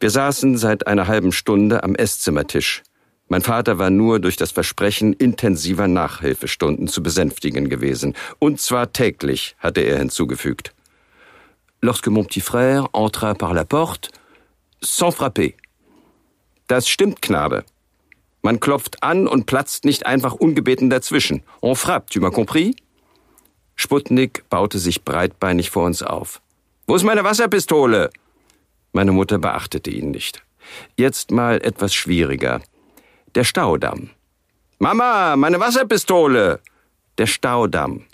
Wir 0.00 0.10
saßen 0.10 0.58
seit 0.58 0.86
einer 0.86 1.06
halben 1.06 1.32
Stunde 1.32 1.82
am 1.82 1.94
Esszimmertisch. 1.94 2.82
Mein 3.28 3.42
Vater 3.42 3.78
war 3.78 3.88
nur 3.88 4.20
durch 4.20 4.36
das 4.36 4.50
Versprechen 4.50 5.14
intensiver 5.14 5.88
Nachhilfestunden 5.88 6.88
zu 6.88 7.02
besänftigen 7.02 7.70
gewesen. 7.70 8.14
Und 8.38 8.60
zwar 8.60 8.92
täglich, 8.92 9.56
hatte 9.58 9.80
er 9.80 9.98
hinzugefügt 9.98 10.73
lorsque 11.84 12.08
mon 12.08 12.24
petit 12.24 12.40
frère 12.40 12.88
entra 12.92 13.34
par 13.34 13.52
la 13.52 13.64
porte, 13.64 14.10
sans 14.80 15.10
frapper. 15.10 15.54
Das 16.66 16.88
stimmt, 16.88 17.20
Knabe. 17.20 17.64
Man 18.42 18.58
klopft 18.58 19.02
an 19.02 19.26
und 19.26 19.44
platzt 19.46 19.84
nicht 19.84 20.06
einfach 20.06 20.34
ungebeten 20.34 20.88
dazwischen. 20.88 21.42
On 21.60 21.76
frappe, 21.76 22.10
tu 22.10 22.20
m'as 22.20 22.32
compris? 22.32 22.74
Sputnik 23.76 24.44
baute 24.48 24.78
sich 24.78 25.04
breitbeinig 25.04 25.70
vor 25.70 25.84
uns 25.84 26.02
auf. 26.02 26.40
Wo 26.86 26.94
ist 26.94 27.04
meine 27.04 27.24
Wasserpistole? 27.24 28.10
Meine 28.92 29.12
Mutter 29.12 29.38
beachtete 29.38 29.90
ihn 29.90 30.10
nicht. 30.10 30.42
Jetzt 30.96 31.30
mal 31.30 31.56
etwas 31.62 31.92
schwieriger. 31.92 32.62
Der 33.34 33.44
Staudamm. 33.44 34.10
Mama, 34.78 35.36
meine 35.36 35.60
Wasserpistole! 35.60 36.60
Der 37.18 37.26
Staudamm. 37.26 38.04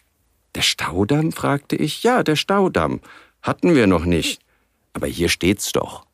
Der 0.54 0.62
Staudamm? 0.62 1.32
fragte 1.32 1.76
ich. 1.76 2.02
Ja, 2.02 2.22
der 2.22 2.36
Staudamm. 2.36 3.00
Hatten 3.42 3.74
wir 3.74 3.86
noch 3.86 4.04
nicht. 4.04 4.40
Aber 4.92 5.06
hier 5.06 5.28
steht's 5.28 5.72
doch. 5.72 6.06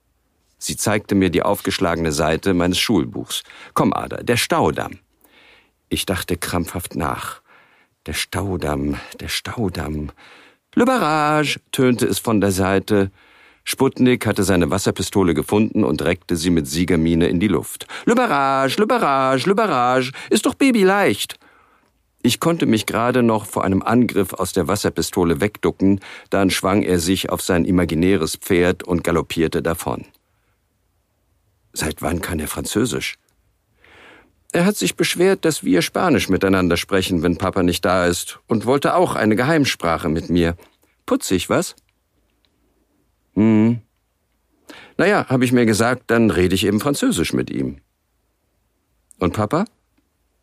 Sie 0.59 0.77
zeigte 0.77 1.15
mir 1.15 1.31
die 1.31 1.43
aufgeschlagene 1.43 2.13
Seite 2.13 2.55
meines 2.55 2.79
Schulbuchs. 2.79 3.43
Komm, 3.75 3.93
Ada, 3.93 4.23
der 4.23 4.37
Staudamm. 4.37 4.99
Ich 5.89 6.07
dachte 6.07 6.37
krampfhaft 6.37 6.97
nach. 6.97 7.41
Der 8.07 8.15
Staudamm, 8.15 8.99
der 9.21 9.29
Staudamm. 9.29 10.11
Le 10.75 10.85
Barrage, 10.85 11.61
tönte 11.73 12.07
es 12.07 12.19
von 12.19 12.41
der 12.41 12.53
Seite. 12.53 13.11
Sputnik 13.65 14.27
hatte 14.27 14.45
seine 14.45 14.71
Wasserpistole 14.71 15.35
gefunden 15.35 15.85
und 15.85 16.03
reckte 16.03 16.37
sie 16.37 16.51
mit 16.51 16.69
Siegermiene 16.69 17.27
in 17.29 17.41
die 17.41 17.49
Luft. 17.49 17.87
Le 18.05 18.15
Barrage, 18.15 18.77
Le 18.79 18.87
Barrage, 18.87 19.49
Le 19.49 19.55
Barrage, 19.55 20.13
ist 20.31 20.47
doch 20.47 20.55
babyleicht. 20.55 21.39
Ich 22.27 22.41
konnte 22.41 22.67
mich 22.67 22.87
gerade 22.87 23.23
noch 23.23 23.47
vor 23.47 23.63
einem 23.63 23.85
Angriff 23.85 24.33
aus 24.33 24.53
der 24.53 24.67
Wasserpistole 24.67 25.41
wegducken, 25.41 26.01
dann 26.29 26.51
schwang 26.51 26.83
er 26.83 26.99
sich 26.99 27.31
auf 27.31 27.41
sein 27.41 27.65
imaginäres 27.65 28.35
Pferd 28.35 28.83
und 28.83 29.05
galoppierte 29.05 29.63
davon. 29.63 30.07
Seit 31.73 32.03
wann 32.03 32.21
kann 32.21 32.41
er 32.41 32.49
Französisch? 32.49 33.15
Er 34.51 34.67
hat 34.67 34.75
sich 34.75 34.97
beschwert, 34.97 35.45
dass 35.45 35.63
wir 35.63 35.83
Spanisch 35.83 36.29
miteinander 36.29 36.77
sprechen, 36.77 37.23
wenn 37.23 37.39
Papa 37.39 37.63
nicht 37.63 37.85
da 37.85 38.07
ist, 38.07 38.41
und 38.49 38.67
wollte 38.67 38.97
auch 38.97 39.15
eine 39.15 39.37
Geheimsprache 39.37 40.09
mit 40.09 40.29
mir. 40.29 40.57
Putzig, 41.07 41.49
was? 41.49 41.77
Hm. 43.35 43.83
Naja, 44.97 45.29
habe 45.29 45.45
ich 45.45 45.53
mir 45.53 45.65
gesagt, 45.65 46.11
dann 46.11 46.31
rede 46.31 46.57
ich 46.57 46.67
eben 46.67 46.81
Französisch 46.81 47.33
mit 47.33 47.51
ihm. 47.51 47.83
Und 49.21 49.33
Papa? 49.33 49.67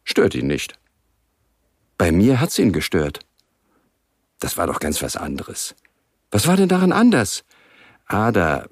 Stört 0.05 0.33
ihn 0.33 0.47
nicht. 0.47 0.79
Bei 1.97 2.11
mir 2.11 2.39
hat's 2.39 2.59
ihn 2.59 2.71
gestört. 2.71 3.19
Das 4.39 4.57
war 4.57 4.67
doch 4.67 4.79
ganz 4.79 5.01
was 5.01 5.15
anderes. 5.15 5.75
Was 6.31 6.47
war 6.47 6.57
denn 6.57 6.69
daran 6.69 6.91
anders? 6.91 7.43
Ada, 8.07 8.67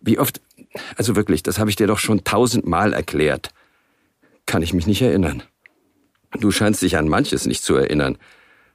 wie 0.00 0.18
oft, 0.18 0.40
also 0.96 1.16
wirklich, 1.16 1.42
das 1.42 1.58
habe 1.58 1.68
ich 1.68 1.76
dir 1.76 1.86
doch 1.86 1.98
schon 1.98 2.24
tausendmal 2.24 2.92
erklärt. 2.92 3.50
Kann 4.46 4.62
ich 4.62 4.72
mich 4.72 4.86
nicht 4.86 5.02
erinnern. 5.02 5.42
Du 6.32 6.50
scheinst 6.50 6.82
dich 6.82 6.96
an 6.96 7.08
manches 7.08 7.46
nicht 7.46 7.62
zu 7.62 7.74
erinnern. 7.74 8.18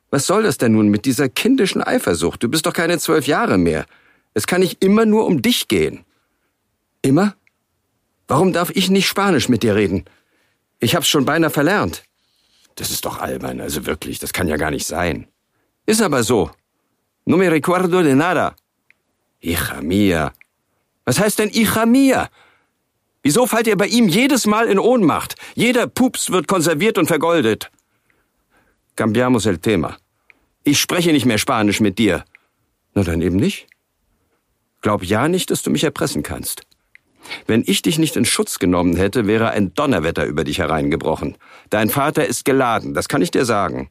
Was 0.10 0.28
soll 0.28 0.44
das 0.44 0.58
denn 0.58 0.74
nun 0.74 0.90
mit 0.90 1.06
dieser 1.06 1.30
kindischen 1.30 1.82
Eifersucht? 1.82 2.44
Du 2.44 2.50
bist 2.50 2.66
doch 2.66 2.74
keine 2.74 3.00
zwölf 3.00 3.28
Jahre 3.28 3.58
mehr. 3.58 3.86
Es 4.34 4.46
kann 4.46 4.62
nicht 4.62 4.84
immer 4.84 5.06
nur 5.06 5.26
um 5.26 5.42
dich 5.42 5.68
gehen. 5.68 6.04
Immer? 7.02 7.36
Warum 8.28 8.54
darf 8.54 8.72
ich 8.72 8.90
nicht 8.90 9.08
Spanisch 9.08 9.50
mit 9.50 9.64
dir 9.64 9.76
reden? 9.76 10.06
Ich 10.80 10.96
hab's 10.96 11.08
schon 11.08 11.26
beinahe 11.26 11.50
verlernt. 11.50 12.04
Das 12.82 12.90
ist 12.90 13.06
doch 13.06 13.20
albern, 13.20 13.62
also 13.62 13.86
wirklich, 13.86 14.18
das 14.18 14.34
kann 14.34 14.48
ja 14.48 14.58
gar 14.58 14.72
nicht 14.72 14.88
sein. 14.88 15.28
Ist 15.86 16.02
aber 16.02 16.24
so. 16.24 16.50
No 17.26 17.38
me 17.38 17.48
recuerdo 17.52 18.02
de 18.02 18.16
nada. 18.16 18.56
Hija 19.38 19.82
mia. 19.82 20.34
Was 21.06 21.20
heißt 21.20 21.38
denn 21.38 21.50
hija 21.50 21.86
mia? 21.86 22.30
Wieso 23.22 23.46
fallt 23.46 23.68
ihr 23.68 23.78
bei 23.78 23.86
ihm 23.86 24.08
jedes 24.08 24.48
Mal 24.48 24.66
in 24.68 24.80
Ohnmacht? 24.80 25.36
Jeder 25.54 25.86
Pups 25.86 26.32
wird 26.32 26.48
konserviert 26.48 26.98
und 26.98 27.06
vergoldet. 27.06 27.70
Cambiamos 28.96 29.46
el 29.46 29.60
tema. 29.60 30.00
Ich 30.64 30.82
spreche 30.82 31.12
nicht 31.12 31.28
mehr 31.28 31.38
Spanisch 31.38 31.82
mit 31.82 32.00
dir. 32.00 32.26
Na 32.96 33.04
dann 33.04 33.22
eben 33.22 33.36
nicht. 33.36 33.68
Glaub 34.82 35.04
ja 35.04 35.28
nicht, 35.28 35.52
dass 35.52 35.62
du 35.62 35.70
mich 35.70 35.84
erpressen 35.84 36.24
kannst. 36.24 36.64
Wenn 37.48 37.64
ich 37.66 37.82
dich 37.82 38.00
nicht 38.00 38.16
in 38.16 38.26
Schutz 38.26 38.60
genommen 38.60 38.96
hätte, 38.96 39.28
wäre 39.28 39.52
ein 39.52 39.74
Donnerwetter 39.74 40.26
über 40.26 40.44
dich 40.44 40.60
hereingebrochen. 40.60 41.38
Dein 41.70 41.90
Vater 41.90 42.26
ist 42.26 42.46
geladen, 42.46 42.94
das 42.94 43.08
kann 43.08 43.22
ich 43.22 43.32
dir 43.32 43.46
sagen. 43.46 43.90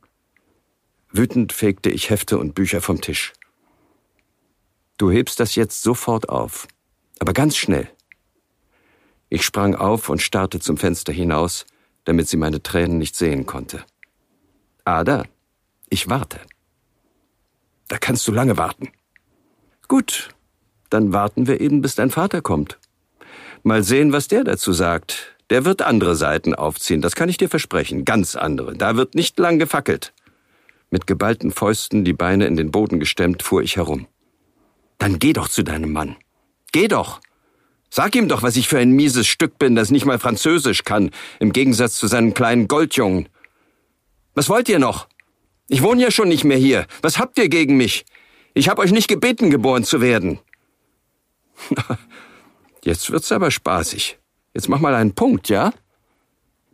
Wütend 1.12 1.52
fegte 1.52 1.90
ich 1.90 2.10
Hefte 2.10 2.38
und 2.38 2.54
Bücher 2.54 2.80
vom 2.80 3.00
Tisch. 3.00 3.32
Du 4.98 5.10
hebst 5.10 5.40
das 5.40 5.54
jetzt 5.54 5.82
sofort 5.82 6.28
auf, 6.28 6.68
aber 7.18 7.32
ganz 7.32 7.56
schnell. 7.56 7.88
Ich 9.28 9.44
sprang 9.44 9.76
auf 9.76 10.08
und 10.08 10.20
starrte 10.20 10.58
zum 10.58 10.76
Fenster 10.76 11.12
hinaus, 11.12 11.64
damit 12.04 12.28
sie 12.28 12.36
meine 12.36 12.62
Tränen 12.62 12.98
nicht 12.98 13.14
sehen 13.14 13.46
konnte. 13.46 13.84
Ada, 14.84 15.24
ich 15.88 16.08
warte. 16.08 16.40
Da 17.86 17.98
kannst 17.98 18.26
du 18.26 18.32
lange 18.32 18.56
warten. 18.56 18.90
Gut, 19.86 20.30
dann 20.90 21.12
warten 21.12 21.46
wir 21.46 21.60
eben, 21.60 21.80
bis 21.80 21.94
dein 21.94 22.10
Vater 22.10 22.42
kommt. 22.42 22.79
Mal 23.62 23.82
sehen, 23.82 24.12
was 24.12 24.28
der 24.28 24.44
dazu 24.44 24.72
sagt. 24.72 25.36
Der 25.50 25.64
wird 25.64 25.82
andere 25.82 26.14
Seiten 26.14 26.54
aufziehen, 26.54 27.00
das 27.00 27.14
kann 27.14 27.28
ich 27.28 27.36
dir 27.36 27.48
versprechen, 27.48 28.04
ganz 28.04 28.36
andere. 28.36 28.76
Da 28.76 28.96
wird 28.96 29.14
nicht 29.14 29.38
lang 29.38 29.58
gefackelt. 29.58 30.12
Mit 30.90 31.06
geballten 31.06 31.50
Fäusten, 31.50 32.04
die 32.04 32.12
Beine 32.12 32.46
in 32.46 32.56
den 32.56 32.70
Boden 32.70 33.00
gestemmt, 33.00 33.42
fuhr 33.42 33.62
ich 33.62 33.76
herum. 33.76 34.06
Dann 34.98 35.18
geh 35.18 35.32
doch 35.32 35.48
zu 35.48 35.62
deinem 35.62 35.92
Mann. 35.92 36.16
Geh 36.72 36.88
doch. 36.88 37.20
Sag 37.90 38.14
ihm 38.14 38.28
doch, 38.28 38.42
was 38.42 38.56
ich 38.56 38.68
für 38.68 38.78
ein 38.78 38.92
mieses 38.92 39.26
Stück 39.26 39.58
bin, 39.58 39.74
das 39.74 39.90
nicht 39.90 40.04
mal 40.04 40.20
Französisch 40.20 40.84
kann, 40.84 41.10
im 41.40 41.52
Gegensatz 41.52 41.96
zu 41.96 42.06
seinem 42.06 42.34
kleinen 42.34 42.68
Goldjungen. 42.68 43.28
Was 44.34 44.48
wollt 44.48 44.68
ihr 44.68 44.78
noch? 44.78 45.08
Ich 45.68 45.82
wohne 45.82 46.02
ja 46.02 46.10
schon 46.10 46.28
nicht 46.28 46.44
mehr 46.44 46.56
hier. 46.56 46.86
Was 47.02 47.18
habt 47.18 47.38
ihr 47.38 47.48
gegen 47.48 47.76
mich? 47.76 48.04
Ich 48.54 48.68
hab 48.68 48.78
euch 48.78 48.92
nicht 48.92 49.08
gebeten, 49.08 49.50
geboren 49.50 49.84
zu 49.84 50.00
werden. 50.00 50.38
Jetzt 52.84 53.10
wird's 53.10 53.30
aber 53.32 53.50
spaßig. 53.50 54.18
Jetzt 54.54 54.68
mach 54.68 54.80
mal 54.80 54.94
einen 54.94 55.14
Punkt, 55.14 55.48
ja? 55.48 55.72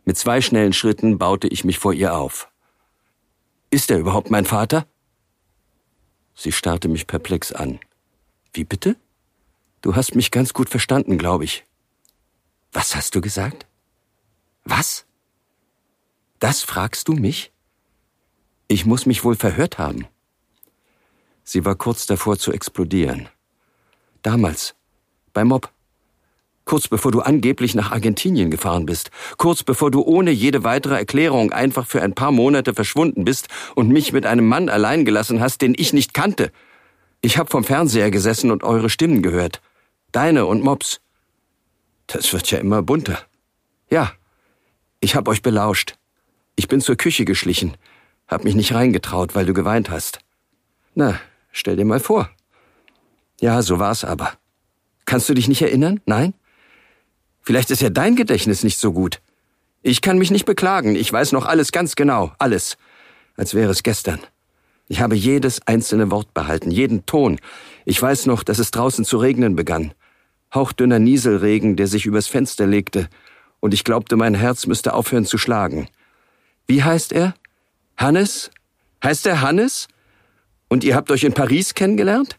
Mit 0.05 0.17
zwei 0.17 0.41
schnellen 0.41 0.73
Schritten 0.73 1.17
baute 1.17 1.47
ich 1.47 1.63
mich 1.63 1.79
vor 1.79 1.93
ihr 1.93 2.15
auf. 2.15 2.49
Ist 3.69 3.91
er 3.91 3.99
überhaupt 3.99 4.31
mein 4.31 4.45
Vater? 4.45 4.87
Sie 6.33 6.51
starrte 6.51 6.87
mich 6.87 7.07
perplex 7.07 7.51
an. 7.51 7.79
Wie 8.53 8.63
bitte? 8.63 8.95
Du 9.81 9.95
hast 9.95 10.15
mich 10.15 10.31
ganz 10.31 10.53
gut 10.53 10.69
verstanden, 10.69 11.17
glaube 11.17 11.43
ich. 11.43 11.65
Was 12.71 12.95
hast 12.95 13.15
du 13.15 13.21
gesagt? 13.21 13.65
Was? 14.63 15.05
Das 16.39 16.61
fragst 16.61 17.07
du 17.07 17.13
mich? 17.13 17.51
Ich 18.67 18.85
muss 18.85 19.05
mich 19.05 19.23
wohl 19.23 19.35
verhört 19.35 19.77
haben. 19.77 20.07
Sie 21.43 21.65
war 21.65 21.75
kurz 21.75 22.05
davor 22.05 22.37
zu 22.37 22.51
explodieren. 22.51 23.29
Damals, 24.21 24.75
beim 25.33 25.47
Mob. 25.47 25.71
Kurz 26.67 26.89
bevor 26.89 27.13
du 27.13 27.21
angeblich 27.21 27.75
nach 27.75 27.93
Argentinien 27.93 28.51
gefahren 28.51 28.85
bist. 28.85 29.09
Kurz 29.37 29.63
bevor 29.63 29.89
du 29.89 30.01
ohne 30.01 30.31
jede 30.31 30.65
weitere 30.65 30.95
Erklärung 30.95 31.53
einfach 31.53 31.87
für 31.87 32.01
ein 32.01 32.13
paar 32.13 32.33
Monate 32.33 32.73
verschwunden 32.73 33.23
bist 33.23 33.47
und 33.75 33.87
mich 33.87 34.11
mit 34.11 34.25
einem 34.25 34.45
Mann 34.45 34.67
allein 34.67 35.05
gelassen 35.05 35.39
hast, 35.39 35.61
den 35.61 35.73
ich 35.77 35.93
nicht 35.93 36.13
kannte. 36.13 36.51
Ich 37.21 37.37
hab 37.37 37.51
vom 37.51 37.63
Fernseher 37.63 38.11
gesessen 38.11 38.51
und 38.51 38.65
eure 38.65 38.89
Stimmen 38.89 39.21
gehört. 39.21 39.61
Deine 40.11 40.45
und 40.45 40.61
Mops. 40.61 40.99
Das 42.05 42.33
wird 42.33 42.51
ja 42.51 42.57
immer 42.57 42.81
bunter. 42.81 43.17
Ja, 43.89 44.11
ich 44.99 45.15
hab 45.15 45.29
euch 45.29 45.41
belauscht. 45.41 45.95
Ich 46.57 46.67
bin 46.67 46.81
zur 46.81 46.97
Küche 46.97 47.23
geschlichen, 47.23 47.77
hab 48.27 48.43
mich 48.43 48.55
nicht 48.55 48.73
reingetraut, 48.73 49.35
weil 49.35 49.45
du 49.45 49.53
geweint 49.53 49.89
hast. 49.89 50.19
Na, 50.95 51.17
stell 51.53 51.77
dir 51.77 51.85
mal 51.85 52.01
vor. 52.01 52.29
Ja, 53.39 53.61
so 53.61 53.79
war's 53.79 54.03
aber. 54.03 54.33
Kannst 55.05 55.29
du 55.29 55.33
dich 55.33 55.47
nicht 55.47 55.61
erinnern? 55.61 56.01
Nein? 56.05 56.33
Vielleicht 57.47 57.71
ist 57.71 57.81
ja 57.81 57.89
dein 57.89 58.17
Gedächtnis 58.17 58.65
nicht 58.65 58.77
so 58.77 58.91
gut. 58.91 59.21
Ich 59.81 60.01
kann 60.01 60.17
mich 60.17 60.31
nicht 60.31 60.43
beklagen. 60.43 60.97
Ich 60.97 61.13
weiß 61.13 61.31
noch 61.31 61.45
alles 61.45 61.71
ganz 61.71 61.95
genau. 61.95 62.33
Alles. 62.39 62.75
Als 63.37 63.53
wäre 63.53 63.71
es 63.71 63.83
gestern. 63.83 64.19
Ich 64.89 64.99
habe 64.99 65.15
jedes 65.15 65.65
einzelne 65.65 66.11
Wort 66.11 66.33
behalten, 66.33 66.71
jeden 66.71 67.05
Ton. 67.05 67.39
Ich 67.85 68.01
weiß 68.01 68.25
noch, 68.25 68.43
dass 68.43 68.59
es 68.59 68.71
draußen 68.71 69.05
zu 69.05 69.17
regnen 69.17 69.55
begann. 69.55 69.93
Hauchdünner 70.53 70.99
Nieselregen, 70.99 71.77
der 71.77 71.87
sich 71.87 72.05
übers 72.05 72.27
Fenster 72.27 72.67
legte. 72.67 73.07
Und 73.61 73.73
ich 73.73 73.85
glaubte, 73.85 74.17
mein 74.17 74.33
Herz 74.33 74.67
müsste 74.67 74.93
aufhören 74.93 75.25
zu 75.25 75.37
schlagen. 75.37 75.87
Wie 76.65 76.83
heißt 76.83 77.13
er? 77.13 77.33
Hannes? 77.95 78.51
Heißt 79.01 79.25
er 79.25 79.39
Hannes? 79.39 79.87
Und 80.67 80.83
ihr 80.83 80.97
habt 80.97 81.11
euch 81.11 81.23
in 81.23 81.33
Paris 81.33 81.75
kennengelernt? 81.75 82.37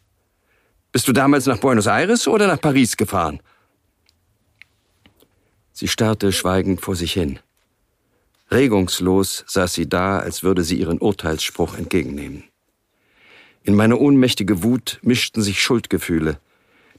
Bist 0.93 1.09
du 1.09 1.15
damals 1.15 1.47
nach 1.47 1.61
Buenos 1.61 1.87
Aires 1.87 2.29
oder 2.29 2.47
nach 2.47 2.61
Paris 2.61 2.99
gefahren? 2.99 3.41
Sie 5.79 5.87
starrte 5.87 6.33
schweigend 6.33 6.81
vor 6.81 6.97
sich 6.97 7.13
hin. 7.13 7.39
Regungslos 8.51 9.45
saß 9.47 9.75
sie 9.75 9.89
da, 9.89 10.19
als 10.19 10.43
würde 10.43 10.65
sie 10.65 10.77
ihren 10.77 10.99
Urteilsspruch 10.99 11.79
entgegennehmen. 11.79 12.43
In 13.63 13.77
meine 13.77 13.97
ohnmächtige 13.97 14.65
Wut 14.65 14.99
mischten 15.03 15.41
sich 15.41 15.63
Schuldgefühle. 15.63 16.41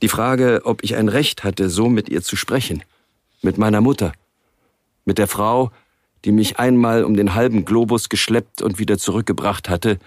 Die 0.01 0.07
Frage, 0.07 0.61
ob 0.63 0.81
ich 0.81 0.95
ein 0.95 1.09
Recht 1.09 1.43
hatte, 1.43 1.69
so 1.69 1.89
mit 1.89 2.07
ihr 2.07 2.23
zu 2.23 2.37
sprechen. 2.37 2.81
Mit 3.41 3.57
meiner 3.57 3.81
Mutter. 3.81 4.13
Mit 5.03 5.17
der 5.17 5.27
Frau, 5.27 5.73
die 6.23 6.31
mich 6.31 6.57
einmal 6.57 7.03
um 7.03 7.17
den 7.17 7.35
halben 7.35 7.65
Globus 7.65 8.07
geschleppt 8.07 8.61
und 8.61 8.79
wieder 8.79 8.97
zurückgebracht 8.97 9.67
hatte, 9.67 9.99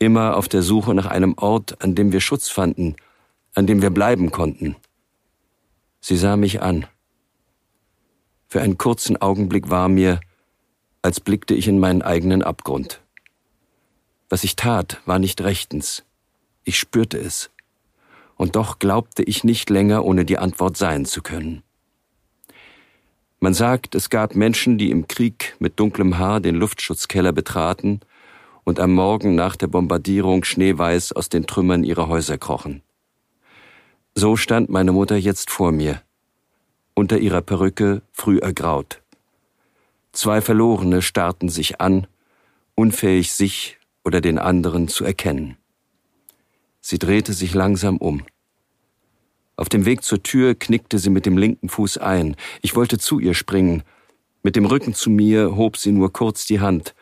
immer 0.00 0.36
auf 0.36 0.48
der 0.48 0.62
Suche 0.62 0.94
nach 0.94 1.06
einem 1.06 1.34
Ort, 1.38 1.80
an 1.80 1.94
dem 1.94 2.10
wir 2.10 2.20
Schutz 2.20 2.48
fanden, 2.48 2.96
an 3.54 3.68
dem 3.68 3.82
wir 3.82 3.90
bleiben 3.90 4.32
konnten. 4.32 4.74
Sie 6.00 6.16
sah 6.16 6.36
mich 6.36 6.60
an. 6.60 6.88
Für 8.48 8.60
einen 8.60 8.78
kurzen 8.78 9.16
Augenblick 9.16 9.70
war 9.70 9.88
mir, 9.88 10.20
als 11.02 11.20
blickte 11.20 11.54
ich 11.54 11.68
in 11.68 11.78
meinen 11.78 12.02
eigenen 12.02 12.42
Abgrund. 12.42 13.00
Was 14.28 14.44
ich 14.44 14.56
tat, 14.56 15.00
war 15.04 15.18
nicht 15.18 15.40
rechtens. 15.40 16.04
Ich 16.64 16.78
spürte 16.78 17.18
es. 17.18 17.50
Und 18.36 18.56
doch 18.56 18.78
glaubte 18.78 19.22
ich 19.22 19.44
nicht 19.44 19.70
länger 19.70 20.04
ohne 20.04 20.24
die 20.24 20.38
Antwort 20.38 20.76
sein 20.76 21.06
zu 21.06 21.22
können. 21.22 21.62
Man 23.38 23.54
sagt, 23.54 23.94
es 23.94 24.10
gab 24.10 24.34
Menschen, 24.34 24.78
die 24.78 24.90
im 24.90 25.08
Krieg 25.08 25.56
mit 25.58 25.78
dunklem 25.78 26.18
Haar 26.18 26.40
den 26.40 26.54
Luftschutzkeller 26.54 27.32
betraten 27.32 28.00
und 28.64 28.80
am 28.80 28.92
Morgen 28.92 29.34
nach 29.34 29.56
der 29.56 29.68
Bombardierung 29.68 30.42
schneeweiß 30.42 31.12
aus 31.12 31.28
den 31.28 31.46
Trümmern 31.46 31.84
ihrer 31.84 32.08
Häuser 32.08 32.38
krochen. 32.38 32.82
So 34.14 34.36
stand 34.36 34.70
meine 34.70 34.92
Mutter 34.92 35.16
jetzt 35.16 35.50
vor 35.50 35.70
mir, 35.70 36.02
unter 36.96 37.18
ihrer 37.18 37.42
Perücke 37.42 38.02
früh 38.10 38.38
ergraut. 38.38 39.02
Zwei 40.12 40.40
Verlorene 40.40 41.02
starrten 41.02 41.50
sich 41.50 41.80
an, 41.80 42.06
unfähig 42.74 43.32
sich 43.32 43.78
oder 44.02 44.20
den 44.20 44.38
anderen 44.38 44.88
zu 44.88 45.04
erkennen. 45.04 45.58
Sie 46.80 46.98
drehte 46.98 47.34
sich 47.34 47.54
langsam 47.54 47.98
um. 47.98 48.24
Auf 49.56 49.68
dem 49.68 49.84
Weg 49.84 50.04
zur 50.04 50.22
Tür 50.22 50.54
knickte 50.54 50.98
sie 50.98 51.10
mit 51.10 51.26
dem 51.26 51.36
linken 51.36 51.68
Fuß 51.68 51.98
ein. 51.98 52.34
Ich 52.62 52.74
wollte 52.74 52.98
zu 52.98 53.20
ihr 53.20 53.34
springen. 53.34 53.82
Mit 54.42 54.56
dem 54.56 54.64
Rücken 54.64 54.94
zu 54.94 55.10
mir 55.10 55.54
hob 55.56 55.76
sie 55.76 55.92
nur 55.92 56.12
kurz 56.12 56.46
die 56.46 56.60
Hand, 56.60 56.94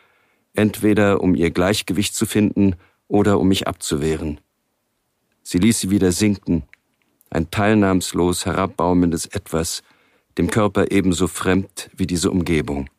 entweder 0.53 1.21
um 1.21 1.35
ihr 1.35 1.51
Gleichgewicht 1.51 2.15
zu 2.15 2.25
finden 2.25 2.75
oder 3.07 3.39
um 3.39 3.47
mich 3.47 3.67
abzuwehren. 3.67 4.41
Sie 5.43 5.59
ließ 5.59 5.79
sie 5.79 5.89
wieder 5.89 6.11
sinken 6.11 6.63
ein 7.29 7.51
teilnahmslos 7.51 8.45
herabbaumendes 8.45 9.25
Etwas, 9.25 9.83
dem 10.37 10.49
Körper 10.49 10.91
ebenso 10.91 11.27
fremd 11.27 11.89
wie 11.95 12.07
diese 12.07 12.31
Umgebung. 12.31 12.89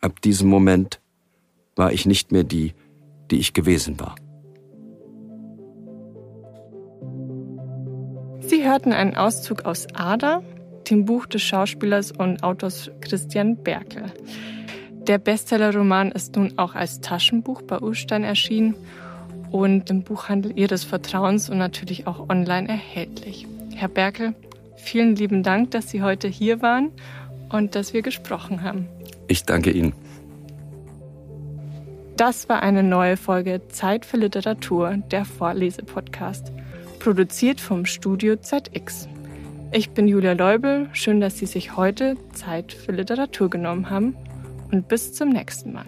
Ab 0.00 0.20
diesem 0.20 0.48
Moment 0.48 1.00
war 1.76 1.92
ich 1.92 2.06
nicht 2.06 2.32
mehr 2.32 2.44
die, 2.44 2.74
die 3.30 3.38
ich 3.38 3.52
gewesen 3.52 3.98
war. 4.00 4.14
Sie 8.40 8.64
hörten 8.64 8.92
einen 8.92 9.16
Auszug 9.16 9.64
aus 9.64 9.86
Ada, 9.94 10.42
dem 10.90 11.06
Buch 11.06 11.26
des 11.26 11.42
Schauspielers 11.42 12.12
und 12.12 12.42
Autors 12.42 12.90
Christian 13.00 13.56
Berkel. 13.56 14.12
Der 15.06 15.18
Bestsellerroman 15.18 16.12
ist 16.12 16.36
nun 16.36 16.58
auch 16.58 16.74
als 16.74 17.00
Taschenbuch 17.00 17.62
bei 17.62 17.80
Urstein 17.80 18.24
erschienen 18.24 18.74
und 19.54 19.88
im 19.88 20.02
Buchhandel 20.02 20.58
Ihres 20.58 20.82
Vertrauens 20.82 21.48
und 21.48 21.58
natürlich 21.58 22.08
auch 22.08 22.28
online 22.28 22.68
erhältlich. 22.68 23.46
Herr 23.72 23.86
Berkel, 23.86 24.34
vielen 24.76 25.14
lieben 25.14 25.44
Dank, 25.44 25.70
dass 25.70 25.88
Sie 25.90 26.02
heute 26.02 26.26
hier 26.26 26.60
waren 26.60 26.90
und 27.50 27.76
dass 27.76 27.94
wir 27.94 28.02
gesprochen 28.02 28.64
haben. 28.64 28.88
Ich 29.28 29.44
danke 29.44 29.70
Ihnen. 29.70 29.92
Das 32.16 32.48
war 32.48 32.64
eine 32.64 32.82
neue 32.82 33.16
Folge 33.16 33.60
Zeit 33.68 34.04
für 34.04 34.16
Literatur, 34.16 34.96
der 35.12 35.24
Vorlesepodcast, 35.24 36.50
produziert 36.98 37.60
vom 37.60 37.86
Studio 37.86 38.34
ZX. 38.34 39.08
Ich 39.70 39.90
bin 39.90 40.08
Julia 40.08 40.32
Leubel, 40.32 40.88
schön, 40.94 41.20
dass 41.20 41.38
Sie 41.38 41.46
sich 41.46 41.76
heute 41.76 42.16
Zeit 42.32 42.72
für 42.72 42.90
Literatur 42.90 43.50
genommen 43.50 43.88
haben 43.88 44.16
und 44.72 44.88
bis 44.88 45.12
zum 45.12 45.28
nächsten 45.28 45.72
Mal. 45.72 45.86